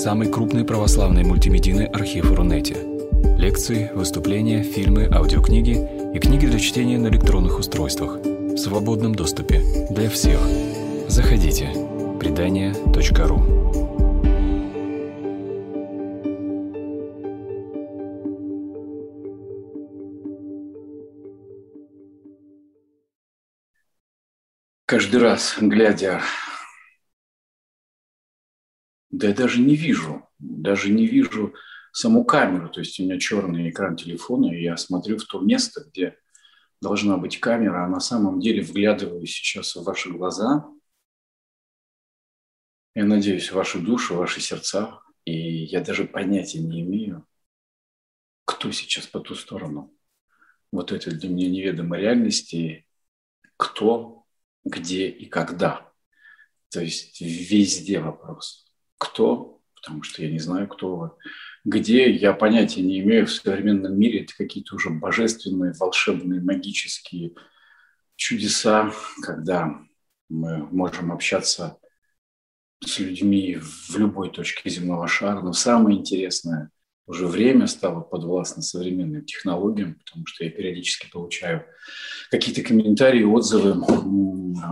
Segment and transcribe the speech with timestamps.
[0.00, 2.74] самый крупный православный мультимедийный архив Рунете.
[3.36, 5.76] Лекции, выступления, фильмы, аудиокниги
[6.14, 10.40] и книги для чтения на электронных устройствах в свободном доступе для всех.
[11.06, 11.68] Заходите.
[12.18, 13.42] Предания.ру
[24.86, 26.22] Каждый раз, глядя
[29.10, 31.54] да я даже не вижу, даже не вижу
[31.92, 32.68] саму камеру.
[32.68, 36.16] То есть у меня черный экран телефона, и я смотрю в то место, где
[36.80, 40.66] должна быть камера, а на самом деле вглядываюсь сейчас в ваши глаза.
[42.94, 45.00] Я надеюсь, в вашу душу, в ваши сердца.
[45.24, 47.26] И я даже понятия не имею,
[48.44, 49.92] кто сейчас по ту сторону.
[50.72, 52.86] Вот это для меня неведомой реальности,
[53.56, 54.24] кто,
[54.64, 55.92] где и когда.
[56.70, 58.69] То есть везде вопрос
[59.00, 61.10] кто, потому что я не знаю, кто вы,
[61.64, 67.32] где, я понятия не имею в современном мире, это какие-то уже божественные, волшебные, магические
[68.16, 69.80] чудеса, когда
[70.28, 71.78] мы можем общаться
[72.84, 75.40] с людьми в любой точке земного шара.
[75.40, 76.70] Но самое интересное–
[77.10, 81.66] уже время стало подвластно современным технологиям, потому что я периодически получаю
[82.30, 83.74] какие-то комментарии, отзывы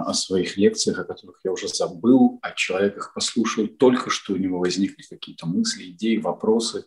[0.07, 4.61] о своих лекциях, о которых я уже забыл, о человеках послушал, только что у него
[4.61, 6.87] возникли какие-то мысли, идеи, вопросы.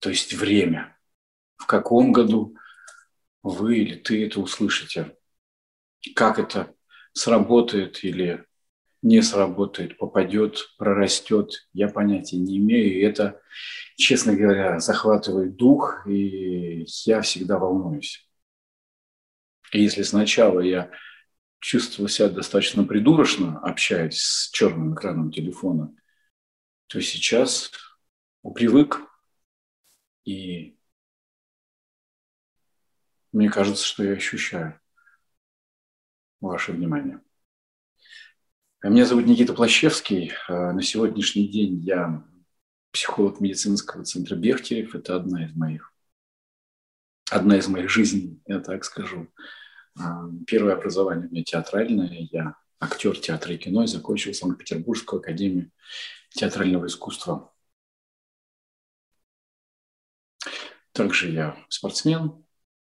[0.00, 0.94] То есть время.
[1.56, 2.54] В каком году
[3.42, 5.16] вы или ты это услышите?
[6.14, 6.74] Как это
[7.14, 8.44] сработает или
[9.04, 12.94] не сработает, попадет, прорастет, я понятия не имею.
[12.94, 13.38] И это,
[13.96, 18.26] честно говоря, захватывает дух, и я всегда волнуюсь.
[19.72, 20.90] И если сначала я
[21.60, 25.94] чувствовал себя достаточно придурочно, общаясь с черным экраном телефона,
[26.86, 27.72] то сейчас
[28.54, 29.02] привык,
[30.24, 30.78] и
[33.32, 34.80] мне кажется, что я ощущаю
[36.40, 37.20] ваше внимание.
[38.84, 40.32] Меня зовут Никита Плащевский.
[40.46, 42.22] Э, на сегодняшний день я
[42.92, 44.94] психолог медицинского центра Бехтерев.
[44.94, 45.90] Это одна из моих,
[47.30, 49.28] одна из моих жизней, я так скажу.
[49.98, 50.02] Э,
[50.46, 52.28] первое образование у меня театральное.
[52.30, 55.70] Я актер театра и кино и закончил Санкт-Петербургскую академию
[56.28, 57.54] театрального искусства.
[60.92, 62.44] Также я спортсмен,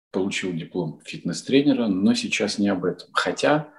[0.09, 3.09] получил диплом фитнес-тренера, но сейчас не об этом.
[3.13, 3.71] Хотя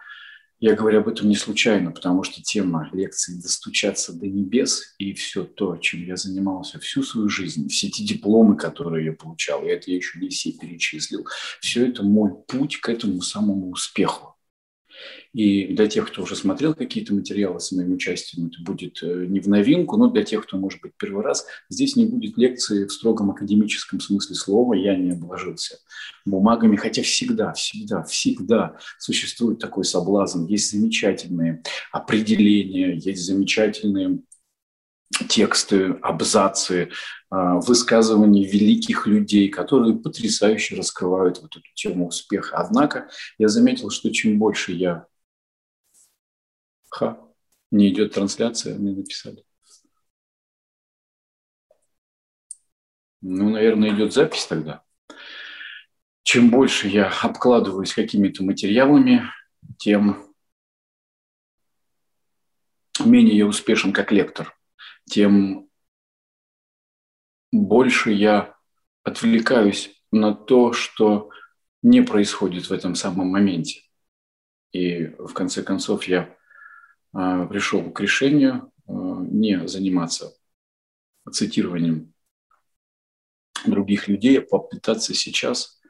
[0.65, 5.45] я говорю об этом не случайно, потому что тема лекции «Достучаться до небес» и все
[5.45, 9.91] то, чем я занимался всю свою жизнь, все эти дипломы, которые я получал, и это
[9.91, 11.27] я еще не все перечислил,
[11.61, 14.34] все это мой путь к этому самому успеху.
[15.35, 19.41] И для тех, кто уже смотрел какие-то материалы с моим участием, это будет э, не
[19.41, 22.93] в новинку, но для тех, кто, может быть, первый раз, здесь не будет лекции в
[22.93, 25.79] строгом академическом смысле слова, я не обложился
[26.25, 30.45] бумагами, хотя всегда, всегда, всегда существует такой соблазн.
[30.47, 34.21] Есть замечательные определения, есть замечательные
[35.29, 36.91] тексты, абзацы,
[37.31, 42.57] а, высказывания великих людей, которые потрясающе раскрывают вот эту тему успеха.
[42.57, 43.09] Однако
[43.39, 45.07] я заметил, что чем больше я
[46.95, 47.19] Ха,
[47.73, 49.45] не идет трансляция, мне написали.
[53.21, 54.85] Ну, наверное, идет запись тогда.
[56.23, 59.29] Чем больше я обкладываюсь какими-то материалами,
[59.77, 60.33] тем
[63.05, 64.57] менее я успешен как лектор,
[65.07, 65.69] тем
[67.51, 68.57] больше я
[69.03, 71.31] отвлекаюсь на то, что
[71.83, 73.83] не происходит в этом самом моменте.
[74.71, 76.39] И в конце концов я
[77.15, 80.37] пришел к решению а, не заниматься
[81.31, 82.13] цитированием
[83.67, 85.81] других людей, а попытаться сейчас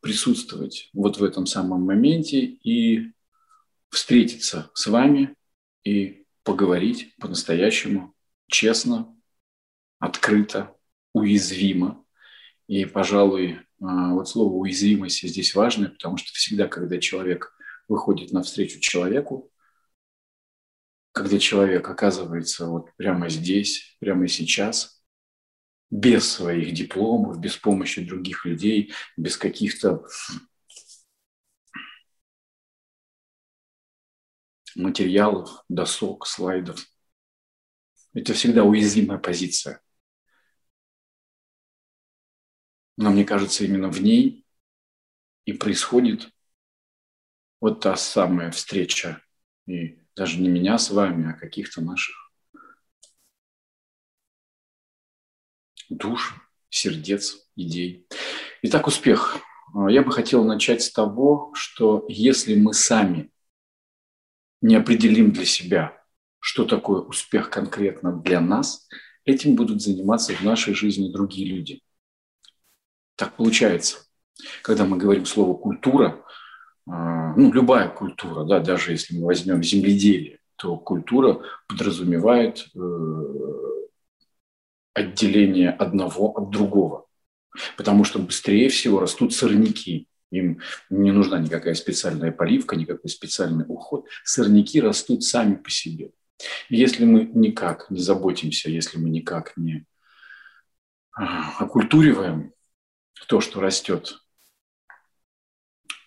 [0.00, 3.12] присутствовать вот в этом самом моменте и
[3.90, 5.36] встретиться с вами
[5.84, 8.14] и поговорить по-настоящему,
[8.48, 9.14] честно,
[9.98, 10.74] открыто,
[11.12, 12.04] уязвимо.
[12.66, 17.52] И, пожалуй, а, вот слово уязвимость здесь важное, потому что всегда, когда человек
[17.86, 19.49] выходит навстречу человеку,
[21.12, 25.02] когда человек оказывается вот прямо здесь, прямо сейчас,
[25.90, 30.04] без своих дипломов, без помощи других людей, без каких-то
[34.76, 36.86] материалов, досок, слайдов.
[38.14, 39.80] Это всегда уязвимая позиция.
[42.96, 44.44] Но мне кажется, именно в ней
[45.44, 46.30] и происходит
[47.60, 49.22] вот та самая встреча
[49.66, 52.14] и даже не меня с вами, а каких-то наших
[55.88, 56.34] душ,
[56.68, 58.06] сердец, идей.
[58.60, 59.38] Итак, успех.
[59.88, 63.30] Я бы хотел начать с того, что если мы сами
[64.60, 65.98] не определим для себя,
[66.38, 68.90] что такое успех конкретно для нас,
[69.24, 71.80] этим будут заниматься в нашей жизни другие люди.
[73.16, 74.04] Так получается.
[74.60, 76.29] Когда мы говорим слово «культура», а,
[76.90, 82.78] ну, любая культура, да, даже если мы возьмем земледелие, то культура подразумевает э,
[84.94, 87.06] отделение одного от другого.
[87.76, 90.06] Потому что быстрее всего растут сорняки.
[90.30, 94.06] Им не нужна никакая специальная поливка, никакой специальный уход.
[94.24, 96.12] Сорняки растут сами по себе.
[96.68, 99.86] Если мы никак не заботимся, если мы никак не
[101.12, 102.52] а, окультуриваем
[103.26, 104.20] то, что растет,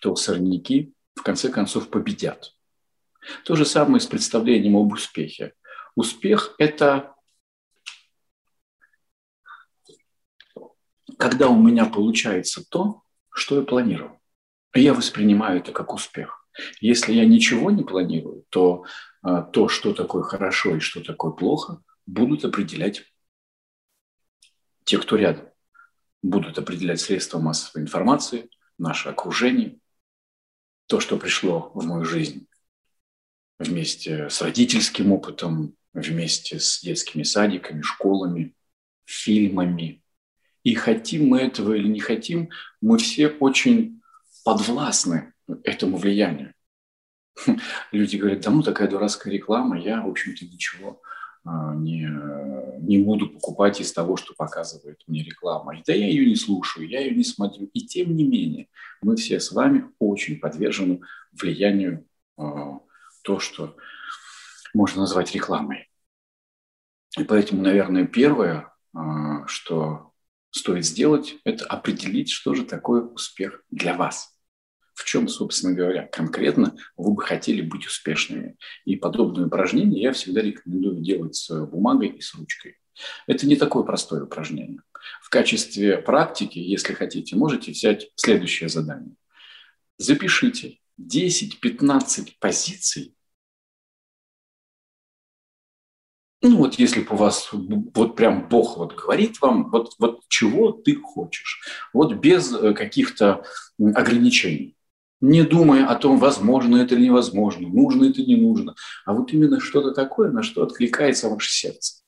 [0.04, 2.54] то сорняки в конце концов победят.
[3.46, 5.54] То же самое с представлением об успехе.
[5.94, 7.14] Успех– это
[11.16, 14.20] когда у меня получается то, что я планировал.
[14.74, 16.46] Я воспринимаю это как успех.
[16.82, 18.84] Если я ничего не планирую, то
[19.22, 23.10] а, то, что такое хорошо и что такое плохо, будут определять
[24.84, 25.48] те, кто рядом.
[26.22, 29.78] Будут определять средства массовой информации, наше окружение,
[30.86, 32.46] то, что пришло в мою жизнь
[33.58, 38.54] вместе с родительским опытом, вместе с детскими садиками, школами,
[39.04, 40.02] фильмами.
[40.62, 42.50] И хотим мы этого или не хотим,
[42.80, 44.00] мы все очень
[44.44, 45.32] подвластны
[45.62, 46.54] этому влиянию.
[47.92, 51.02] Люди говорят, да ну такая дурацкая реклама, я, в общем-то, ничего
[51.44, 52.08] не,
[52.80, 55.76] не буду покупать из того, что показывает мне реклама.
[55.76, 57.66] И да я ее не слушаю, я ее не смотрю.
[57.72, 58.68] И тем не менее,
[59.02, 61.00] мы все с вами очень подвержены
[61.32, 62.06] влиянию
[62.36, 62.80] а,
[63.22, 63.76] то, что
[64.72, 65.88] можно назвать рекламой.
[67.18, 70.12] И поэтому, наверное, первое, а, что
[70.50, 74.33] стоит сделать, это определить, что же такое успех для вас.
[74.94, 78.56] В чем, собственно говоря, конкретно вы бы хотели быть успешными.
[78.84, 82.78] И подобные упражнения я всегда рекомендую делать с бумагой и с ручкой.
[83.26, 84.80] Это не такое простое упражнение.
[85.20, 89.16] В качестве практики, если хотите, можете взять следующее задание.
[89.98, 93.16] Запишите 10-15 позиций.
[96.40, 100.72] Ну вот если бы у вас вот прям Бог вот говорит вам, вот, вот чего
[100.72, 101.62] ты хочешь,
[101.92, 103.44] вот без э, каких-то
[103.78, 104.76] ограничений
[105.24, 108.74] не думая о том, возможно это или невозможно, нужно это или не нужно,
[109.06, 112.02] а вот именно что-то такое, на что откликается ваше сердце.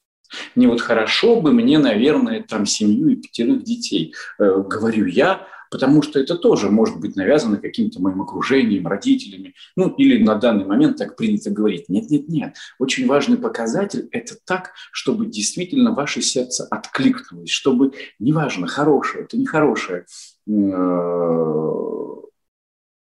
[0.55, 6.03] Не вот хорошо бы мне, наверное, там семью и пятерых детей, э, говорю я, потому
[6.03, 10.99] что это тоже может быть навязано каким-то моим окружением, родителями, ну или на данный момент
[10.99, 11.89] так принято говорить.
[11.89, 12.57] Нет, нет, нет.
[12.79, 20.05] Очень важный показатель– это так, чтобы действительно ваше сердце откликнулось, чтобы неважно, хорошее, это нехорошее,
[20.49, 22.16] э,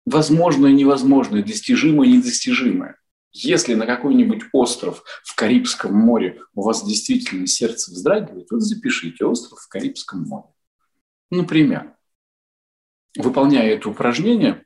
[0.05, 2.97] возможное, невозможное, достижимое, недостижимое.
[3.31, 9.59] Если на какой-нибудь остров в Карибском море у вас действительно сердце вздрагивает, вот запишите остров
[9.59, 10.47] в Карибском море.
[11.29, 11.95] Например,
[13.17, 14.63] выполняя это упражнение,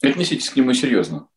[0.00, 1.28] отнеситесь к нему серьезно.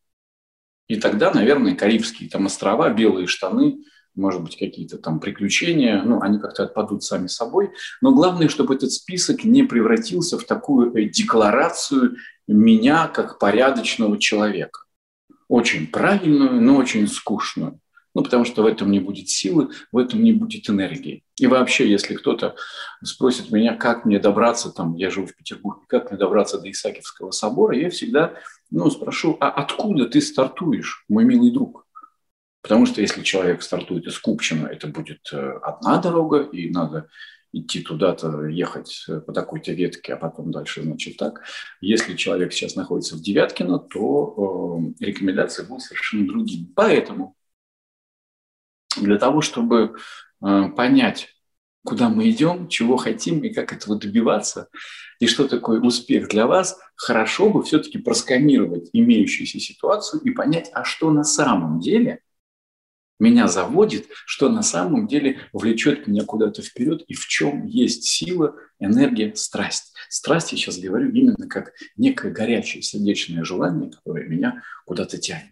[0.88, 3.84] И тогда, наверное, Карибские там острова, белые штаны,
[4.16, 7.72] может быть, какие-то там приключения, ну, они как-то отпадут сами собой.
[8.02, 12.16] Но главное, чтобы этот список не превратился в такую э, декларацию
[12.48, 14.82] меня как порядочного человека.
[15.48, 17.80] Очень правильную, но очень скучную.
[18.14, 21.24] Ну, потому что в этом не будет силы, в этом не будет энергии.
[21.38, 22.56] И вообще, если кто-то
[23.04, 27.32] спросит меня, как мне добраться, там, я живу в Петербурге, как мне добраться до Исаакиевского
[27.32, 28.34] собора, я всегда
[28.72, 31.85] ну, спрошу, а откуда ты стартуешь, мой милый друг?
[32.66, 37.10] Потому что если человек стартует из Купчино, это будет э, одна дорога, и надо
[37.54, 41.44] идти туда-то, ехать э, по такой-то ветке, а потом дальше, значит, так.
[41.80, 46.66] Если человек сейчас находится в Девяткино, то э, рекомендации будут совершенно другими.
[46.76, 47.36] Поэтому
[49.00, 49.98] для того, чтобы
[50.44, 51.36] э, понять,
[51.84, 54.70] куда мы идем, чего хотим и как этого добиваться,
[55.20, 60.84] и что такое успех для вас, хорошо бы все-таки просканировать имеющуюся ситуацию и понять, а
[60.84, 62.22] что на самом деле
[63.20, 68.56] меня заводит, что на самом деле влечет меня куда-то вперед и в чем есть сила,
[68.80, 69.94] энергия, страсть.
[70.10, 75.52] Страсть я сейчас говорю именно как некое горячее сердечное желание, которое меня куда-то тянет.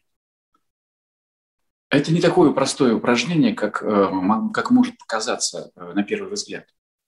[1.90, 4.10] Это не такое простое упражнение, как, э,
[4.52, 6.66] как может показаться э, на первый взгляд.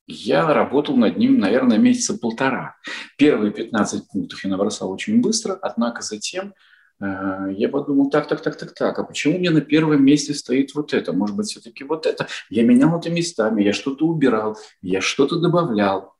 [0.08, 2.76] Я работал над ним, наверное, месяца полтора.
[3.18, 6.54] Первые 15 пунктов я набросал очень быстро, однако затем
[7.00, 10.94] я подумал, так, так, так, так, так, а почему мне на первом месте стоит вот
[10.94, 11.12] это?
[11.14, 12.28] Может быть, все-таки вот это?
[12.50, 16.16] Я менял это местами, я что-то убирал, я что-то добавлял.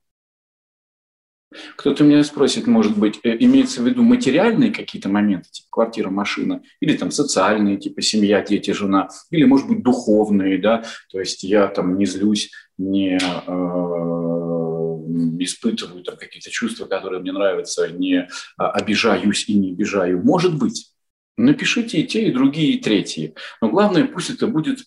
[1.78, 6.62] Кто-то меня спросит, может быть, э, имеется в виду материальные какие-то моменты, типа квартира, машина,
[6.80, 11.68] или там социальные, типа семья, дети, жена, или, может быть, духовные, да, то есть я
[11.68, 14.65] там не злюсь, не э,
[15.40, 20.22] испытываю там какие-то чувства, которые мне нравятся, не а, обижаюсь и не обижаю.
[20.24, 20.92] Может быть.
[21.38, 23.36] Напишите и те, и другие, и третьи.
[23.60, 24.86] Но главное, пусть это будет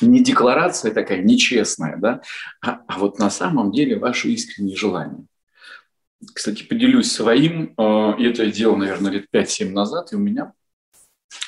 [0.00, 2.22] не декларация такая нечестная, да,
[2.64, 5.26] а, а вот на самом деле ваши искренние желания.
[6.34, 7.74] Кстати, поделюсь своим.
[7.78, 10.52] Э, это я делал, наверное, лет 5-7 назад, и у меня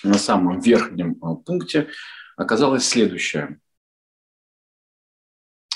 [0.02, 1.88] на самом верхнем э, пункте
[2.36, 3.58] оказалось следующее.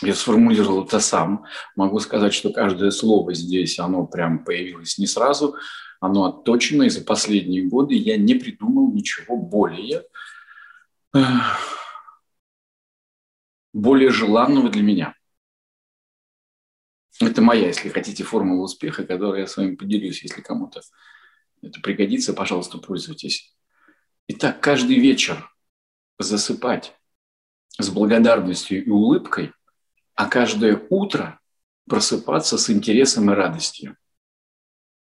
[0.03, 1.47] Я сформулировал это сам.
[1.75, 5.57] Могу сказать, что каждое слово здесь, оно прям появилось не сразу,
[6.01, 10.05] оно отточено, и за последние годы я не придумал ничего более,
[11.15, 11.21] э,
[13.73, 15.15] более желанного для меня.
[17.21, 20.23] Это моя, если хотите, формула успеха, которую я с вами поделюсь.
[20.23, 20.83] Если кому-то
[21.63, 23.57] это пригодится, пожалуйста, пользуйтесь.
[24.29, 25.51] Итак, каждый вечер
[26.19, 26.95] засыпать
[27.79, 29.53] с благодарностью и улыбкой,
[30.17, 31.41] а каждое утро
[31.89, 33.97] просыпаться с интересом и радостью.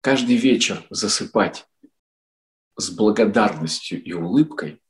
[0.00, 1.66] Каждый вечер засыпать
[2.76, 4.82] с благодарностью и улыбкой,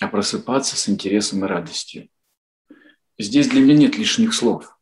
[0.00, 2.08] а просыпаться с интересом и радостью.
[3.16, 4.74] Здесь для меня нет лишних слов–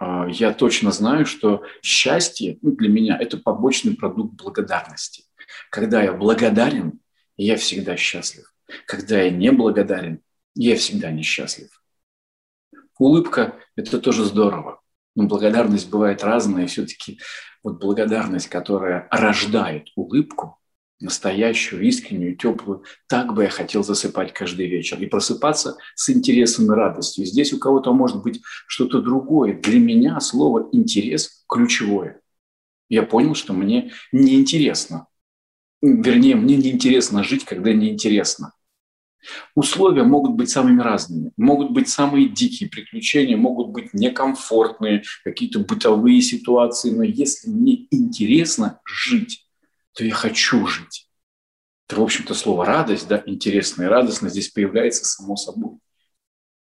[0.00, 5.24] а, я точно знаю, что счастье ну, для меня– это побочный продукт благодарности.
[5.68, 7.00] Когда я благодарен,
[7.36, 8.50] я всегда счастлив.
[8.86, 10.22] Когда я не благодарен,
[10.54, 11.79] я всегда несчастлив.
[13.00, 14.82] Улыбка– это тоже здорово.
[15.16, 17.18] Но благодарность бывает разная, все-таки
[17.64, 20.58] вот благодарность, которая рождает улыбку,
[21.00, 22.84] настоящую, искреннюю, теплую.
[23.08, 27.24] Так бы я хотел засыпать каждый вечер и просыпаться с интересом и радостью.
[27.24, 29.54] Здесь у кого-то может быть что-то другое.
[29.54, 32.20] Для меня слово «интерес» ключевое.
[32.90, 35.06] Я понял, что мне неинтересно.
[35.80, 38.52] Вернее, мне неинтересно жить, когда неинтересно.
[39.54, 41.32] Условия могут быть самыми разными.
[41.36, 46.90] Могут быть самые дикие приключения, могут быть некомфортные, какие-то бытовые ситуации.
[46.90, 49.46] Но если мне интересно жить,
[49.92, 51.08] то я хочу жить.
[51.88, 55.78] Это, в общем-то, слово радость, да, интересно и радостно здесь появляется само собой.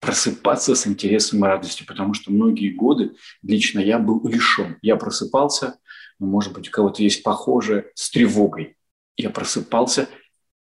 [0.01, 4.79] Просыпаться с интересом и радостью, потому что многие годы лично я был лишен.
[4.81, 5.79] Я просыпался,
[6.21, 8.77] ну, может быть, у кого-то есть похожее, с тревогой.
[9.17, 10.09] Я просыпался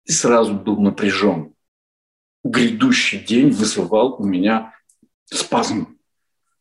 [0.06, 1.54] и сразу был напряжен.
[2.44, 4.74] Грядущий день вызывал у меня
[5.26, 5.98] спазм.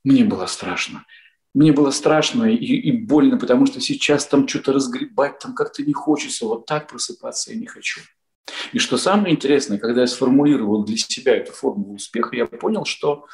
[0.04, 1.04] Мне было страшно.
[1.52, 5.92] Мне было страшно и, и больно, потому что сейчас там что-то разгребать, там как-то не
[5.92, 8.00] хочется, вот так просыпаться я не хочу.
[8.72, 13.26] И что самое интересное, когда я сформулировал для себя эту формулу успеха, я понял, что,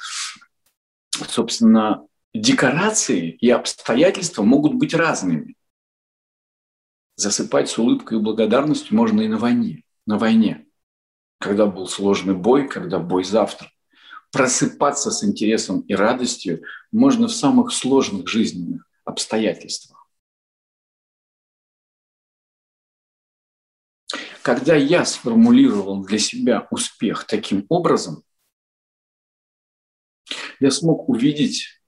[1.10, 5.54] собственно, декорации и обстоятельства могут быть разными.
[7.16, 9.82] Засыпать с улыбкой и благодарностью можно и на войне.
[10.06, 10.65] На войне.
[11.38, 13.70] Когда был сложный бой, когда бой завтра
[14.32, 16.62] просыпаться с интересом и радостью
[16.92, 20.08] можно в самых сложных жизненных обстоятельствах.
[24.42, 28.22] Когда я сформулировал для себя успех таким образом,
[30.60, 31.80] я смог увидеть,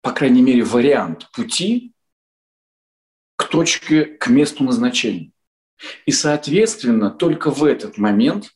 [0.00, 1.92] по крайней мере, вариант пути
[3.36, 5.32] к точке, к месту назначения.
[6.06, 8.52] И, соответственно, только в этот момент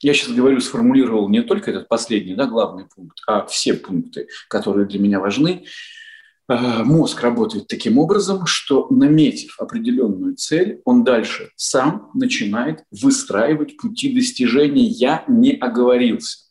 [0.00, 4.86] я сейчас говорю, сформулировал не только этот последний, да, главный пункт, а все пункты, которые
[4.86, 5.64] для меня важны.
[6.46, 14.14] А, мозг работает таким образом, что наметив определенную цель, он дальше сам начинает выстраивать пути
[14.14, 14.86] достижения.
[14.86, 16.46] Я не оговорился.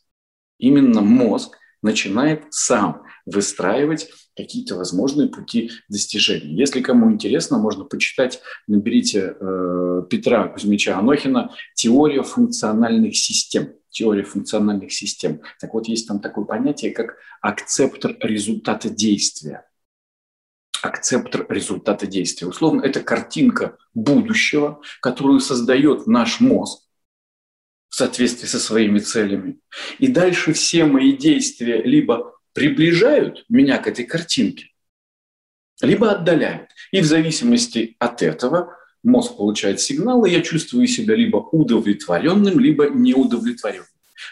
[0.58, 6.54] Именно мозг начинает сам выстраивать какие-то возможные пути достижения.
[6.54, 13.74] Если кому интересно, можно почитать, наберите э, Петра Кузьмича Анохина «Теория функциональных систем».
[13.90, 15.40] Теория функциональных систем.
[15.60, 19.66] Так вот, есть там такое понятие, как акцептор результата действия.
[20.82, 22.46] Акцептор результата действия.
[22.46, 26.84] Условно, это картинка будущего, которую создает наш мозг,
[27.88, 29.58] в соответствии со своими целями.
[29.98, 34.72] И дальше все мои действия либо приближают меня к этой картинке,
[35.80, 36.70] либо отдаляют.
[36.90, 42.90] И в зависимости от этого мозг получает сигнал, и я чувствую себя либо удовлетворенным, либо
[42.90, 43.86] неудовлетворенным.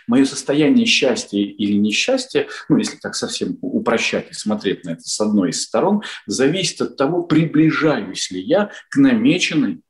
[0.08, 5.20] Мое состояние счастья или несчастья, ну, если так совсем упрощать и смотреть на это с
[5.20, 9.82] одной из сторон, зависит от того, приближаюсь ли я к намеченной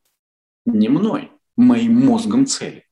[0.66, 2.85] не мной, моим мозгом цели.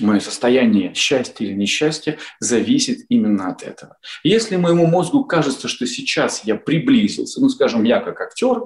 [0.00, 3.96] Мое состояние счастья или несчастья зависит именно от этого.
[4.24, 8.64] Если моему мозгу кажется, что сейчас я приблизился, ну, скажем, я как актер,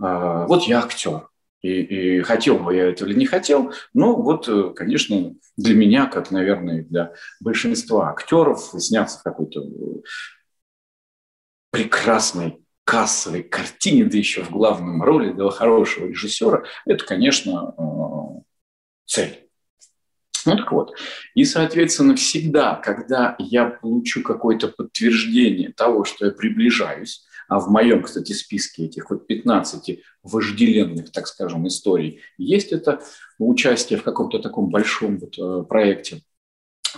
[0.00, 1.28] а, вот я актер,
[1.62, 6.06] и, и хотел бы я этого или не хотел, но вот, э, конечно, для меня,
[6.06, 10.02] как, наверное, для большинства актеров, сняться в какой-то э,
[11.70, 18.42] прекрасной кассовой картине, да еще в главном роли для хорошего режиссера, это, конечно, э,
[19.06, 19.45] цель.
[20.46, 20.94] Ну так вот.
[21.34, 28.02] И, соответственно, всегда, когда я получу какое-то подтверждение того, что я приближаюсь, а в моем,
[28.02, 33.00] кстати, списке этих вот 15 вожделенных, так скажем, историй есть это
[33.38, 36.22] участие в каком-то таком большом вот э, проекте.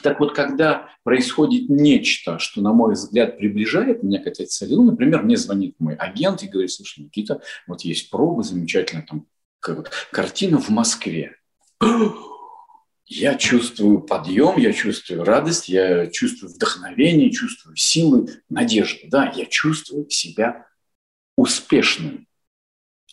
[0.02, 4.84] Так вот, когда происходит нечто, что, на мой взгляд, приближает меня к этой цели, ну,
[4.84, 9.26] например, мне звонит мой агент и говорит, слушай, Никита, вот есть проба замечательная там
[10.12, 11.34] картина в Москве
[13.08, 19.00] я чувствую подъем, я чувствую радость, я чувствую вдохновение, чувствую силы, надежду.
[19.08, 20.66] Да, я чувствую себя
[21.36, 22.26] успешным.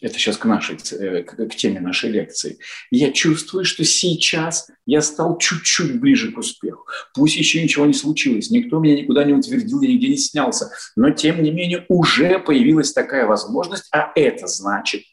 [0.01, 2.59] Это сейчас к, нашей, э, к теме нашей лекции.
[2.91, 6.85] Я чувствую, что сейчас я стал чуть-чуть ближе к успеху.
[7.13, 11.11] Пусть еще ничего не случилось, никто меня никуда не утвердил, я нигде не снялся, но
[11.11, 15.03] тем не менее уже появилась такая возможность, а это значит,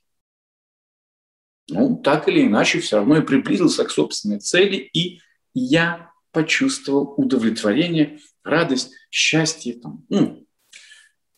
[1.73, 5.21] ну, так или иначе, все равно я приблизился к собственной цели, и
[5.55, 9.75] я почувствовал удовлетворение, радость, счастье.
[9.75, 10.47] Там, ну,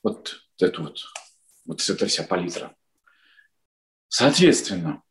[0.02, 1.04] вот это вот,
[1.64, 2.74] вот эта вся палитра.
[4.08, 5.02] Соответственно,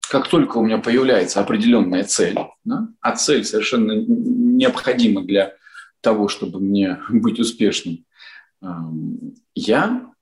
[0.00, 5.56] как только у меня появляется определенная цель, да, а цель совершенно необходима для
[6.00, 8.04] того, чтобы мне быть успешным,
[9.54, 10.13] я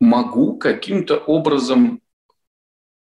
[0.00, 2.00] могу каким-то образом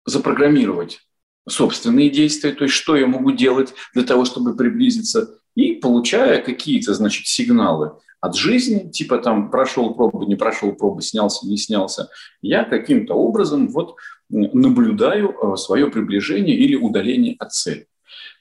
[0.04, 1.00] запрограммировать
[1.48, 6.94] собственные действия, то есть что я могу делать для того, чтобы приблизиться, и получая какие-то,
[6.94, 12.09] значит, сигналы от жизни, типа там прошел пробу, не прошел пробу, снялся, не снялся,
[12.42, 13.96] я каким-то образом вот
[14.28, 17.87] наблюдаю э, свое приближение или удаление от цели.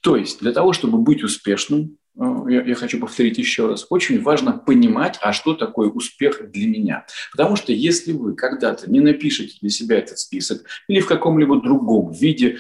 [0.02, 4.54] То есть для того, чтобы быть успешным, я, я хочу повторить еще раз, очень важно
[4.54, 7.06] понимать, а что такое успех для меня.
[7.32, 12.12] Потому что если вы когда-то не напишете для себя этот список или в каком-либо другом
[12.12, 12.58] виде,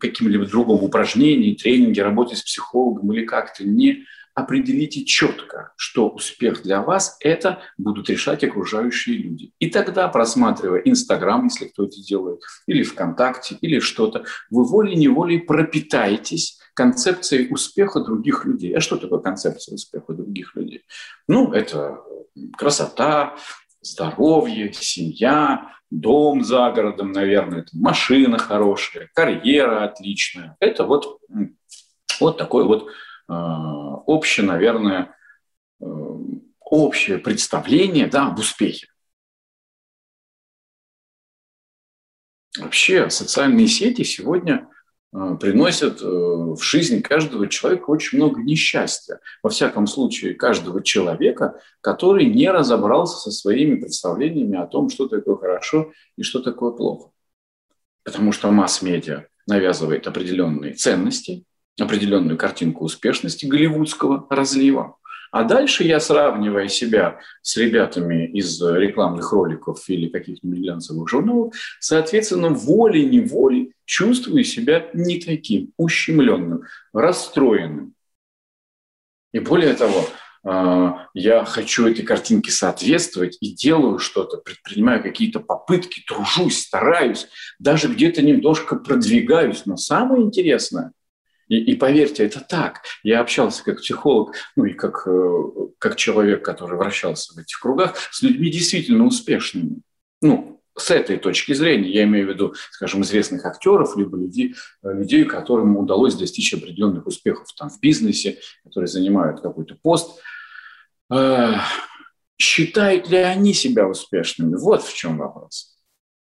[0.00, 6.80] каким-либо другом упражнении, тренинге, работе с психологом или как-то не определите четко, что успех для
[6.80, 9.52] вас– это будут решать окружающие люди.
[9.58, 16.58] И тогда, просматривая Инстаграм, если кто это делает, или ВКонтакте, или что-то, вы волей-неволей пропитаетесь
[16.74, 18.74] концепцией успеха других людей.
[18.76, 20.84] А что такое концепция успеха других людей?
[21.28, 22.00] Ну, это
[22.56, 23.36] красота,
[23.80, 30.56] здоровье, семья, дом за городом, наверное, машина хорошая, карьера отличная.
[30.60, 31.20] Это вот,
[32.20, 32.88] вот такое вот
[33.28, 35.14] э, общее, наверное,
[35.80, 35.84] э,
[36.60, 38.86] общее представление да, об успехе.
[42.58, 44.71] Вообще социальные сети сегодня Э,
[45.12, 49.20] приносят э, в жизнь каждого человека очень много несчастья.
[49.42, 55.36] Во всяком случае, каждого человека, который не разобрался со своими представлениями о том, что такое
[55.36, 57.10] хорошо и что такое плохо.
[58.04, 61.44] Потому что масс-медиа навязывает определенные ценности,
[61.78, 64.96] определенную картинку успешности голливудского разлива.
[65.30, 72.50] А дальше я, сравнивая себя с ребятами из рекламных роликов или каких-нибудь глянцевых журналов, соответственно,
[72.50, 77.94] волей-неволей чувствую себя не таким, ущемленным, расстроенным.
[79.32, 80.06] И более того,
[80.44, 87.88] а, я хочу этой картинке соответствовать и делаю что-то, предпринимаю какие-то попытки, тружусь, стараюсь, даже
[87.88, 89.66] где-то немножко продвигаюсь.
[89.66, 90.92] Но самое интересное–
[91.52, 92.80] и, и поверьте, это так.
[93.02, 95.42] Я общался как психолог, ну и как, э,
[95.78, 99.82] как человек, который вращался в этих кругах, с людьми действительно успешными.
[100.22, 104.92] Ну, с этой точки зрения, я имею в виду, скажем, известных актеров, либо людей, э,
[104.92, 110.20] людей которым удалось достичь определенных успехов там, в бизнесе, которые занимают какой-то пост.
[111.12, 111.54] Э,
[112.38, 114.56] считают ли они себя успешными?
[114.56, 115.76] Вот в чем вопрос.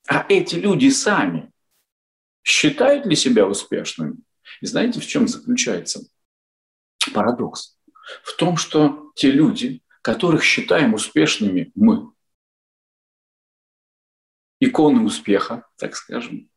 [0.09, 1.51] А эти люди сами
[2.45, 4.17] считают ли себя успешными?
[4.61, 6.07] И знаете, в чем заключается
[7.13, 7.77] парадокс?
[8.23, 12.13] В том, что те люди, которых считаем успешными мы,
[14.61, 16.49] иконы успеха, так скажем,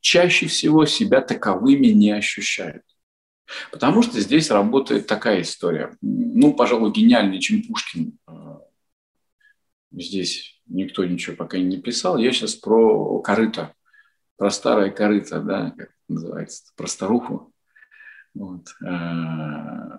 [0.00, 2.82] чаще всего себя таковыми не ощущают.
[3.72, 5.96] Потому что здесь работает такая история.
[6.00, 8.18] Ну, пожалуй, гениальнее, чем Пушкин.
[9.92, 12.16] Здесь никто ничего пока не писал.
[12.16, 13.74] Я сейчас про корыто,
[14.36, 17.52] про старое корыто, да, как называется, про старуху.
[18.34, 18.68] Вот.
[18.86, 19.98] А,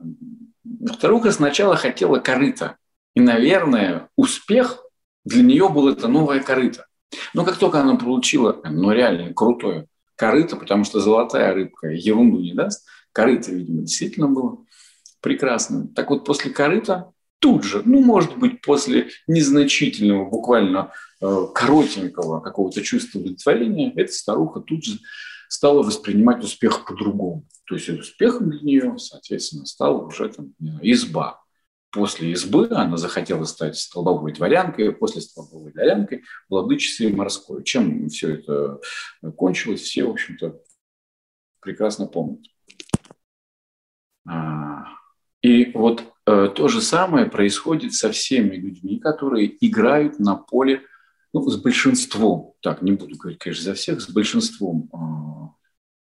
[0.93, 2.77] старуха сначала хотела корыто.
[3.13, 4.81] И, наверное, успех
[5.25, 6.87] для нее был это новое корыто.
[7.33, 12.53] Но как только она получила, ну реально крутое корыто, потому что золотая рыбка ерунду не
[12.53, 14.63] даст, корыто, видимо, действительно было
[15.19, 15.87] прекрасным.
[15.89, 22.81] Так вот, после корыта тут же, ну, может быть, после незначительного, буквально э, коротенького какого-то
[22.81, 24.99] чувства удовлетворения, эта старуха тут же
[25.49, 27.45] стала воспринимать успех по-другому.
[27.65, 31.41] То есть успехом для нее, соответственно, стала уже там, изба
[31.91, 37.63] после избы она захотела стать столбовой дворянкой, после столбовой дворянкой владычицей морской.
[37.63, 38.79] Чем все это
[39.35, 40.59] кончилось, все, в общем-то,
[41.59, 42.45] прекрасно помнят.
[44.27, 44.85] А,
[45.41, 50.83] и вот э, то же самое происходит со всеми людьми, которые играют на поле,
[51.33, 55.55] ну, с большинством, так, не буду говорить, конечно, за всех, с большинством а,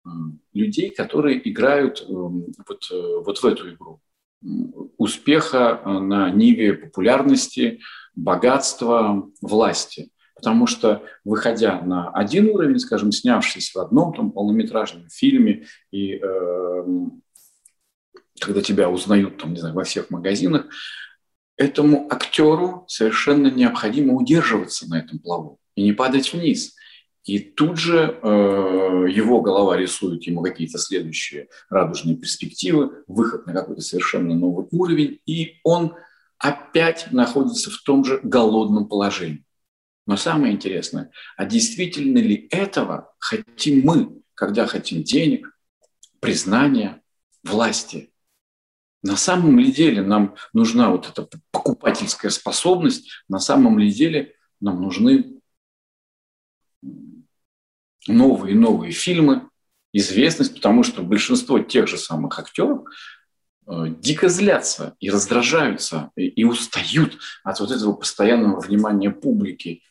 [0.04, 0.10] а,
[0.52, 4.00] людей, которые играют эм, вот, э, вот в эту игру
[4.96, 7.80] успеха э, на ниве популярности,
[8.14, 10.10] богатства, власти.
[10.34, 16.84] Потому что, выходя на один уровень, скажем, снявшись в одном там, полнометражном фильме, и э,
[18.40, 20.66] когда тебя узнают там, не знаю, во всех магазинах,
[21.56, 26.76] этому актеру совершенно необходимо удерживаться на этом плаву и не падать вниз.
[27.28, 33.82] И тут же э, его голова рисует ему какие-то следующие радужные перспективы, выход на какой-то
[33.82, 35.94] совершенно новый уровень, и он
[36.38, 39.44] опять находится в том же голодном положении.
[40.06, 45.54] Но самое интересное, а действительно ли этого хотим мы, когда хотим денег,
[46.20, 47.02] признания,
[47.44, 48.10] власти?
[49.02, 54.80] На самом ли деле нам нужна вот эта покупательская способность, на самом ли деле нам
[54.80, 55.37] нужны
[58.08, 59.48] новые и новые фильмы,
[59.92, 62.84] известность, потому что большинство тех же самых актеров
[63.66, 69.82] э, дико злятся и раздражаются, и, и устают от вот этого постоянного внимания публики.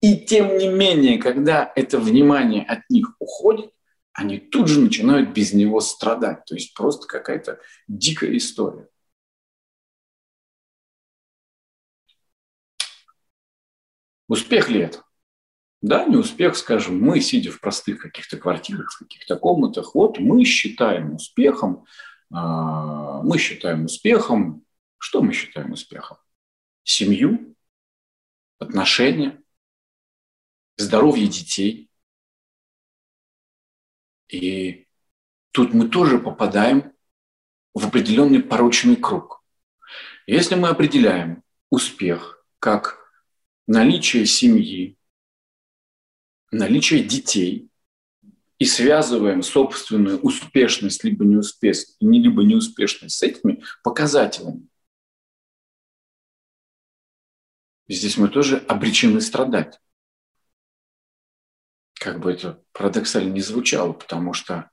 [0.00, 3.72] И тем не менее, когда это внимание от них уходит,
[4.12, 6.44] они тут же начинают без него страдать.
[6.44, 8.88] То есть просто какая-то дикая история.
[14.28, 15.07] Успех ли это?
[15.80, 20.44] Да, не успех, скажем, мы, сидя в простых каких-то квартирах, в каких-то комнатах, вот мы
[20.44, 21.84] считаем успехом,
[22.32, 24.64] а, мы считаем успехом,
[24.98, 26.18] что мы считаем успехом?
[26.82, 27.54] Семью,
[28.58, 29.40] отношения,
[30.76, 31.88] здоровье детей.
[34.28, 34.88] И
[35.52, 36.92] тут мы тоже попадаем
[37.72, 39.44] в определенный порочный круг.
[40.26, 42.98] Если мы определяем успех как
[43.68, 44.97] наличие семьи,
[46.50, 47.68] наличие детей
[48.58, 54.66] и связываем собственную успешность либо неуспешность, либо неуспешность с этими показателями,
[57.88, 59.80] здесь мы тоже обречены страдать.
[61.94, 64.70] Как бы это парадоксально не звучало, потому что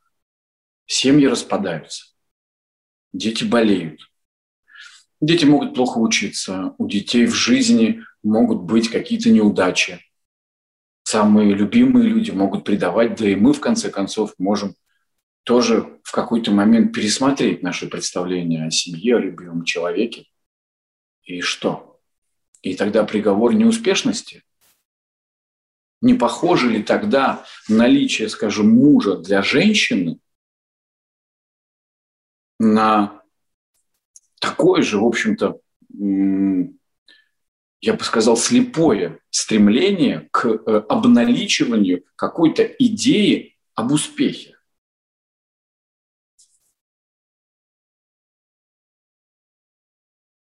[0.86, 2.14] семьи распадаются,
[3.14, 4.12] дети болеют,
[5.22, 10.05] дети могут плохо учиться, у детей в жизни могут быть какие-то неудачи,
[11.06, 14.76] самые любимые люди могут предавать, да и мы, в конце концов, можем
[15.44, 20.26] тоже в какой-то момент пересмотреть наше представление о семье, о любимом человеке.
[21.24, 22.02] И что?
[22.64, 24.44] И тогда приговор неуспешности?
[26.02, 30.20] Не похоже ли тогда наличие, скажем, мужа для женщины
[32.58, 33.22] на
[34.40, 35.60] такое же, в общем-то,
[37.86, 44.58] я бы сказал, слепое стремление к э, обналичиванию какой-то идеи об успехе.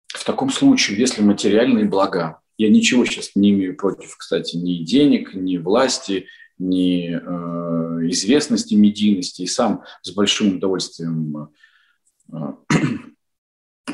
[0.06, 5.34] В таком случае, если материальные блага, я ничего сейчас не имею против, кстати, ни денег,
[5.34, 6.28] ни власти,
[6.58, 11.50] ни э, известности, медийности, и сам с большим удовольствием
[12.32, 12.36] э,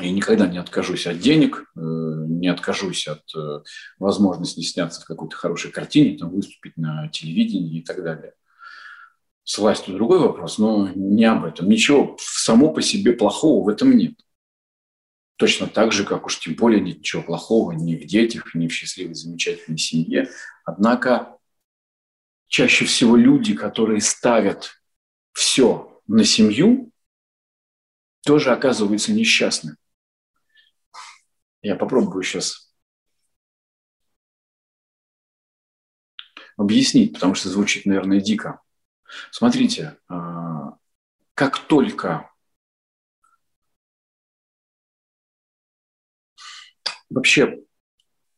[0.01, 3.63] и никогда не откажусь от денег, э, не откажусь от э,
[3.97, 8.33] возможности сняться в какой-то хорошей картине, там, выступить на телевидении и так далее.
[9.43, 11.67] С властью другой вопрос, но не об этом.
[11.67, 14.13] Ничего само по себе плохого в этом нет.
[15.37, 19.15] Точно так же, как уж тем более ничего плохого ни в детях, ни в счастливой,
[19.15, 20.29] замечательной семье.
[20.65, 21.37] Однако
[22.47, 24.81] чаще всего люди, которые ставят
[25.31, 26.91] все на семью,
[28.23, 29.77] тоже оказываются несчастны.
[31.61, 32.73] Я попробую сейчас
[36.57, 38.61] объяснить, потому что звучит, наверное, дико.
[39.31, 40.77] Смотрите, а,
[41.33, 42.29] как только
[47.09, 47.59] вообще,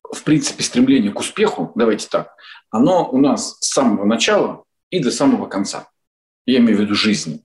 [0.03, 2.35] в принципе, стремление к успеху, давайте так,
[2.69, 5.89] оно у нас с самого начала и до самого конца.
[6.45, 7.43] Я имею в виду жизни.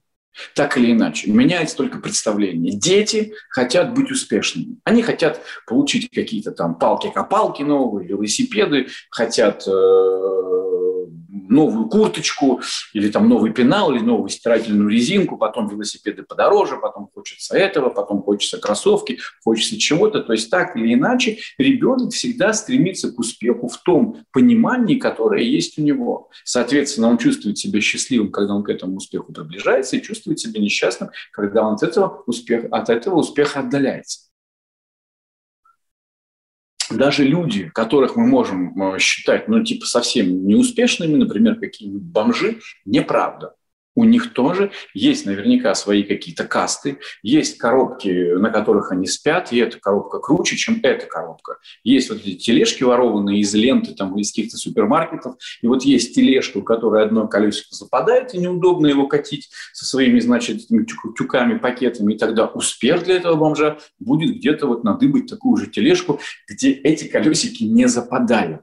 [0.55, 2.73] Так или иначе, меняется только представление.
[2.73, 4.77] Дети хотят быть успешными.
[4.85, 9.71] Они хотят получить какие-то там палки-копалки новые, велосипеды, хотят э,
[11.49, 12.61] новую курточку,
[12.93, 18.23] или там новый пенал, или новую стирательную резинку, потом велосипеды подороже, потом хочется этого, потом
[18.23, 20.23] хочется кроссовки, хочется чего-то.
[20.23, 25.79] То есть так или иначе ребенок всегда стремится к успеху в том понимании, которое есть
[25.79, 26.31] у него.
[26.45, 31.11] Соответственно, он чувствует себя счастливым, когда он к этому успеху приближается, и чувствует себя несчастным,
[31.33, 34.27] когда он от этого, успеха, от этого успеха отдаляется
[36.91, 43.55] даже люди, которых мы можем э, считать, ну, типа, совсем неуспешными, например, какие-нибудь бомжи, неправда
[43.97, 49.57] у них тоже есть наверняка свои какие-то касты, есть коробки, на которых они спят, и
[49.57, 51.57] эта коробка круче, чем эта коробка.
[51.83, 56.59] Есть вот эти тележки ворованные из ленты, там, из каких-то супермаркетов, и вот есть тележка,
[56.59, 60.69] у которой одно колесико западает, и неудобно его катить со своими, значит,
[61.17, 66.21] тюками, пакетами, и тогда успех для этого бомжа будет где-то вот надыбать такую же тележку,
[66.47, 68.63] где эти колесики не западают.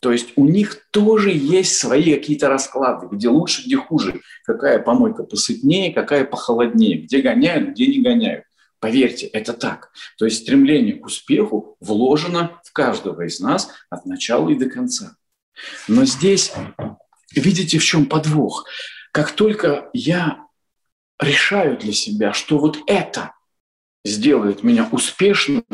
[0.00, 5.24] То есть у них тоже есть свои какие-то расклады, где лучше, где хуже, какая помойка
[5.24, 8.44] посытнее, какая похолоднее, где гоняют, где не гоняют.
[8.80, 9.90] Поверьте, это так.
[10.18, 15.16] То есть стремление к успеху вложено в каждого из нас от начала и до конца.
[15.88, 16.52] Но здесь
[17.34, 18.66] видите, в чем подвох.
[19.12, 20.46] Как только я
[21.20, 23.32] решаю для себя, что вот это
[24.04, 25.64] сделает меня успешным,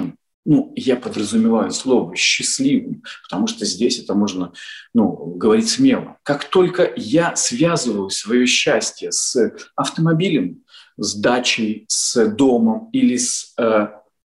[0.44, 4.52] ну, я подразумеваю слово счастливым, потому что здесь это можно
[4.92, 6.18] ну, говорить смело.
[6.22, 10.62] Как только я связываю свое счастье с автомобилем,
[10.96, 13.88] с дачей, с домом или с э,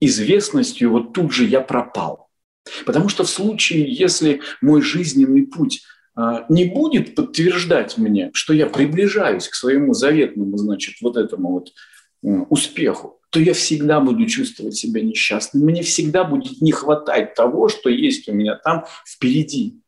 [0.01, 2.29] известностью, вот тут же я пропал.
[2.85, 5.83] Потому что в случае, если мой жизненный путь
[6.16, 11.73] э, не будет подтверждать мне, что я приближаюсь к своему заветному, значит, вот этому вот
[12.23, 15.64] э, успеху, то я всегда буду чувствовать себя несчастным.
[15.64, 19.83] Мне всегда будет не хватать того, что есть у меня там впереди.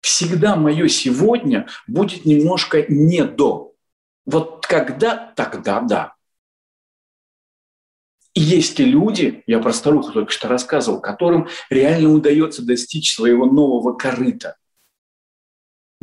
[0.00, 3.74] Всегда мое сегодня будет немножко не до.
[4.26, 6.14] Вот когда, тогда да.
[8.34, 13.46] И есть те люди, я про старуху только что рассказывал, которым реально удается достичь своего
[13.46, 14.56] нового корыта.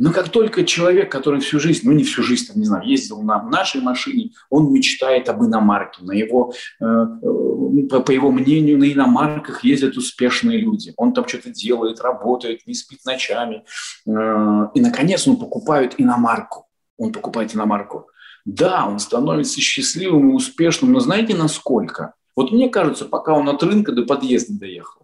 [0.00, 3.20] Но как только человек, который всю жизнь, ну не всю жизнь, там, не знаю, ездил
[3.20, 6.02] на нашей машине, он мечтает об иномарке.
[6.02, 10.94] На его, э, э, по, его мнению, на иномарках ездят успешные люди.
[10.96, 13.66] Он там что-то делает, работает, не спит ночами.
[14.06, 16.66] Э, и, наконец, он покупает иномарку.
[16.96, 18.08] Он покупает иномарку.
[18.46, 22.14] Да, он становится счастливым и успешным, но знаете, насколько?
[22.34, 25.02] Вот мне кажется, пока он от рынка до подъезда доехал.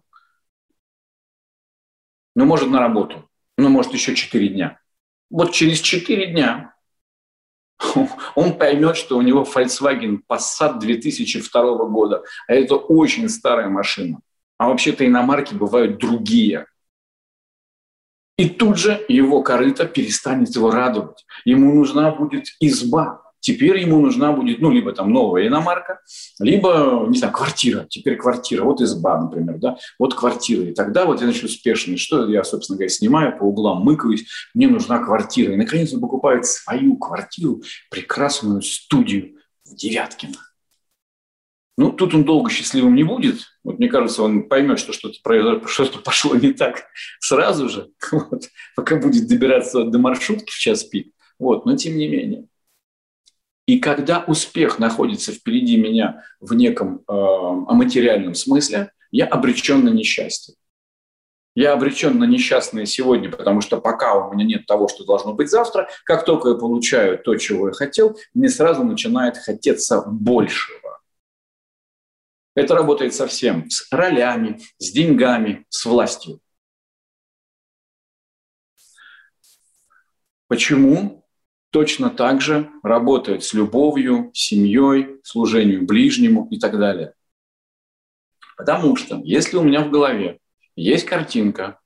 [2.35, 3.29] Ну, может, на работу.
[3.59, 4.79] Ну, может, еще 4 дня
[5.29, 6.73] вот через 4 дня
[8.35, 14.19] он поймет, что у него Volkswagen Passat 2002 года, а это очень старая машина.
[14.57, 16.65] А вообще-то иномарки бывают другие.
[18.37, 21.25] И тут же его корыто перестанет его радовать.
[21.45, 26.01] Ему нужна будет изба, Теперь ему нужна будет, ну, либо там новая иномарка,
[26.37, 27.87] либо, не знаю, квартира.
[27.89, 30.63] Теперь квартира, вот изба, например, да, вот квартира.
[30.63, 31.95] И тогда вот я начну успешный.
[31.95, 35.53] Что я, собственно говоря, снимаю по углам, мыкаюсь, мне нужна квартира.
[35.53, 40.35] И, наконец, он покупает свою квартиру, прекрасную студию в Девяткино.
[41.77, 43.43] Ну, тут он долго счастливым не будет.
[43.63, 46.83] Вот мне кажется, он поймет, что что-то, что-то пошло не так
[47.21, 51.13] сразу же, вот, пока будет добираться до маршрутки в час пик.
[51.39, 52.49] Вот, но тем не менее.
[53.67, 60.55] И когда успех находится впереди меня в неком э, материальном смысле, я обречен на несчастье.
[61.53, 65.49] Я обречен на несчастное сегодня, потому что пока у меня нет того, что должно быть
[65.49, 71.01] завтра, как только я получаю то, чего я хотел, мне сразу начинает хотеться большего.
[72.55, 76.39] Это работает со всем, с ролями, с деньгами, с властью.
[80.47, 81.26] Почему?
[81.71, 87.13] Точно так же работает с любовью, семьей, служением ближнему и так далее.
[88.57, 90.39] Потому что если у меня в голове
[90.75, 91.79] есть картинка,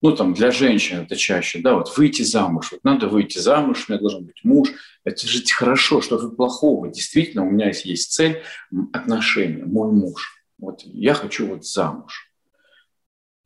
[0.00, 3.92] ну, там, для женщин это чаще, да, вот выйти замуж, вот надо выйти замуж, у
[3.92, 4.68] меня должен быть муж,
[5.02, 8.42] это же хорошо, что тут плохого, действительно, у меня есть цель
[8.92, 12.27] отношения, мой муж, вот я хочу вот замуж.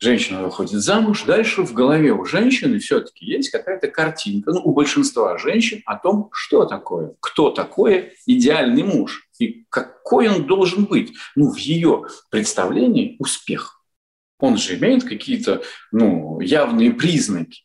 [0.03, 5.39] Женщина выходит замуж, дальше в голове у женщины все-таки есть какая-то картинка, ну, у большинства
[5.39, 11.13] женщин о том, что такое, кто такое идеальный муж и какой он должен быть.
[11.37, 13.79] Ну, в ее представлении успех–
[14.43, 15.63] он же имеет какие-то
[15.93, 17.63] ну, явные признаки.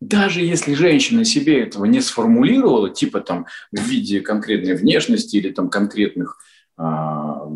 [0.00, 5.70] Даже если женщина себе этого не сформулировала, типа там в виде конкретной внешности или там
[5.70, 6.38] конкретных
[6.76, 7.46] а,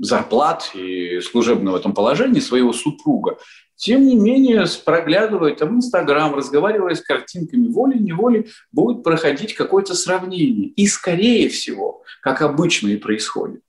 [0.00, 3.38] зарплат и служебного там положения своего супруга,
[3.78, 10.70] тем не менее, проглядывая там Инстаграм, разговаривая с картинками, волей-неволей будет проходить какое-то сравнение.
[10.70, 13.62] И, скорее всего, как обычно и происходит,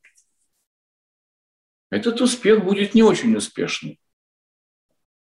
[1.92, 4.00] этот успех будет не очень успешный.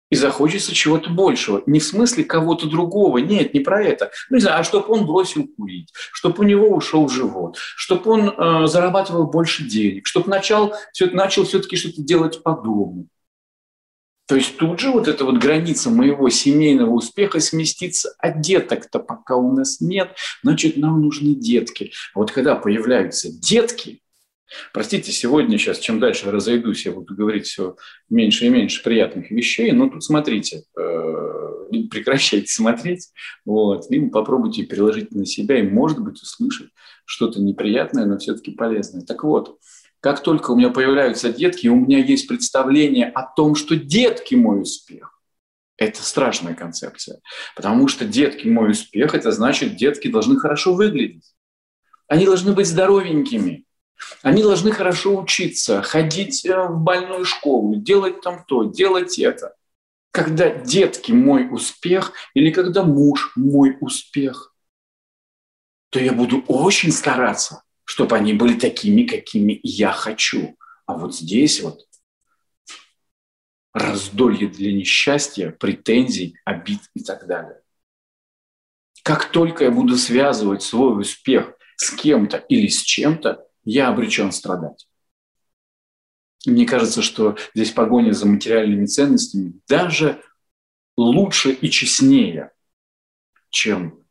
[0.10, 1.62] И захочется чего-то большего.
[1.66, 3.20] Не в смысле кого-то другого.
[3.20, 4.12] Нет, не про это.
[4.30, 8.30] Ну, не знаю, а чтобы он бросил курить, чтобы у него ушел живот, чтобы он
[8.30, 13.08] э, зарабатывал больше денег, чтобы начал, все, начал все-таки что-то делать по дому.
[14.30, 19.36] То есть тут же вот эта вот граница моего семейного успеха сместится, а деток-то пока
[19.36, 21.92] у нас нет, значит, нам нужны детки.
[22.14, 24.02] Вот когда появляются детки,
[24.74, 27.76] Простите, сегодня сейчас, чем дальше разойдусь, я буду говорить все
[28.10, 31.30] меньше и меньше приятных вещей, но тут смотрите, э,
[31.90, 33.10] прекращайте смотреть,
[33.46, 36.70] вот, либо попробуйте переложить на себя и, может быть, услышать
[37.06, 39.02] что-то неприятное, но все-таки полезное.
[39.02, 39.60] Так вот,
[40.00, 44.62] как только у меня появляются детки, у меня есть представление о том, что детки мой
[44.62, 45.16] успех.
[45.78, 47.22] Это страшная концепция,
[47.56, 51.34] потому что детки мой успех, это значит, детки должны хорошо выглядеть.
[52.08, 53.66] Они должны быть здоровенькими,
[54.22, 59.56] они должны хорошо учиться, ходить э, в больную школу, делать там то, делать это.
[60.12, 64.56] Когда детки мой успех или когда муж мой успех,
[65.90, 70.56] то я буду очень стараться, чтобы они были такими, какими я хочу.
[70.86, 71.86] А вот здесь вот
[73.74, 77.62] раздолье для несчастья, претензий, обид и так далее.
[79.04, 84.88] Как только я буду связывать свой успех с кем-то или с чем-то, я обречен страдать.
[86.46, 90.24] Мне кажется, что здесь погоня за материальными ценностями даже
[90.98, 92.52] лучше и честнее,
[93.50, 94.04] чем,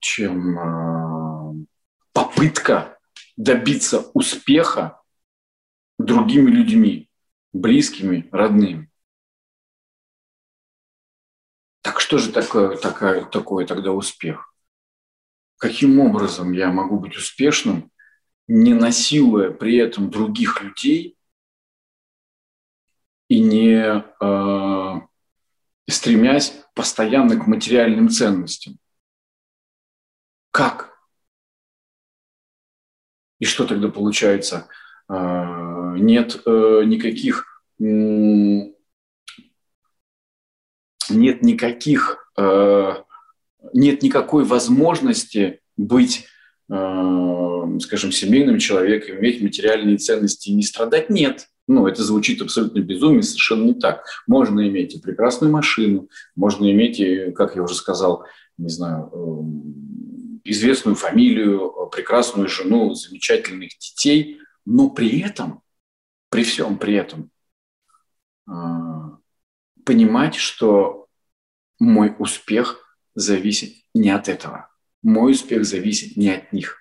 [0.00, 1.66] чем э,
[2.12, 2.98] попытка
[3.36, 5.00] добиться успеха
[5.98, 7.08] другими людьми,
[7.52, 8.90] близкими, родными.
[11.82, 14.55] Так что же такое, такое, такое тогда успех?
[15.58, 17.90] Каким образом я могу быть успешным,
[18.48, 21.18] не насилуя при этом других людей
[23.28, 25.00] и не э,
[25.88, 28.78] стремясь постоянно к материальным ценностям.
[30.52, 30.96] Как?
[33.40, 34.68] И что тогда получается?
[35.08, 37.62] Э, нет э, никаких
[41.08, 42.94] нет никаких э,
[43.72, 46.26] нет никакой возможности быть,
[46.68, 51.10] э, скажем, семейным человеком, иметь материальные ценности и не страдать.
[51.10, 51.48] Нет.
[51.68, 54.04] Ну, это звучит абсолютно безумно, совершенно не так.
[54.26, 58.24] Можно иметь и прекрасную машину, можно иметь, и, как я уже сказал,
[58.56, 65.62] не знаю, э, известную фамилию, прекрасную жену, замечательных детей, но при этом,
[66.30, 67.30] при всем при этом,
[68.48, 68.52] э,
[69.84, 71.06] понимать, что
[71.78, 72.82] мой успех–
[73.16, 74.70] зависит не от этого.
[75.02, 76.78] Мой успех зависит не от них.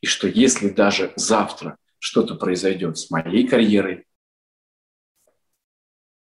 [0.00, 4.06] И что если даже завтра что-то произойдет с моей карьерой,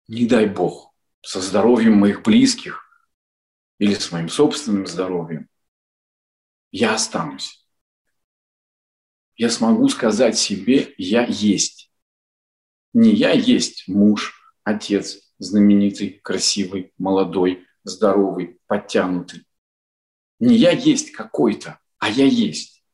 [0.07, 2.85] не дай бог, со здоровьем моих близких
[3.79, 5.49] или с моим собственным здоровьем,
[6.71, 7.67] я останусь.
[9.37, 11.91] Я смогу сказать себе, я есть.
[12.93, 14.35] Не я есть муж,
[14.65, 19.47] отец, знаменитый, красивый, молодой, здоровый, подтянутый.
[20.39, 22.85] Не я есть какой-то, а я есть.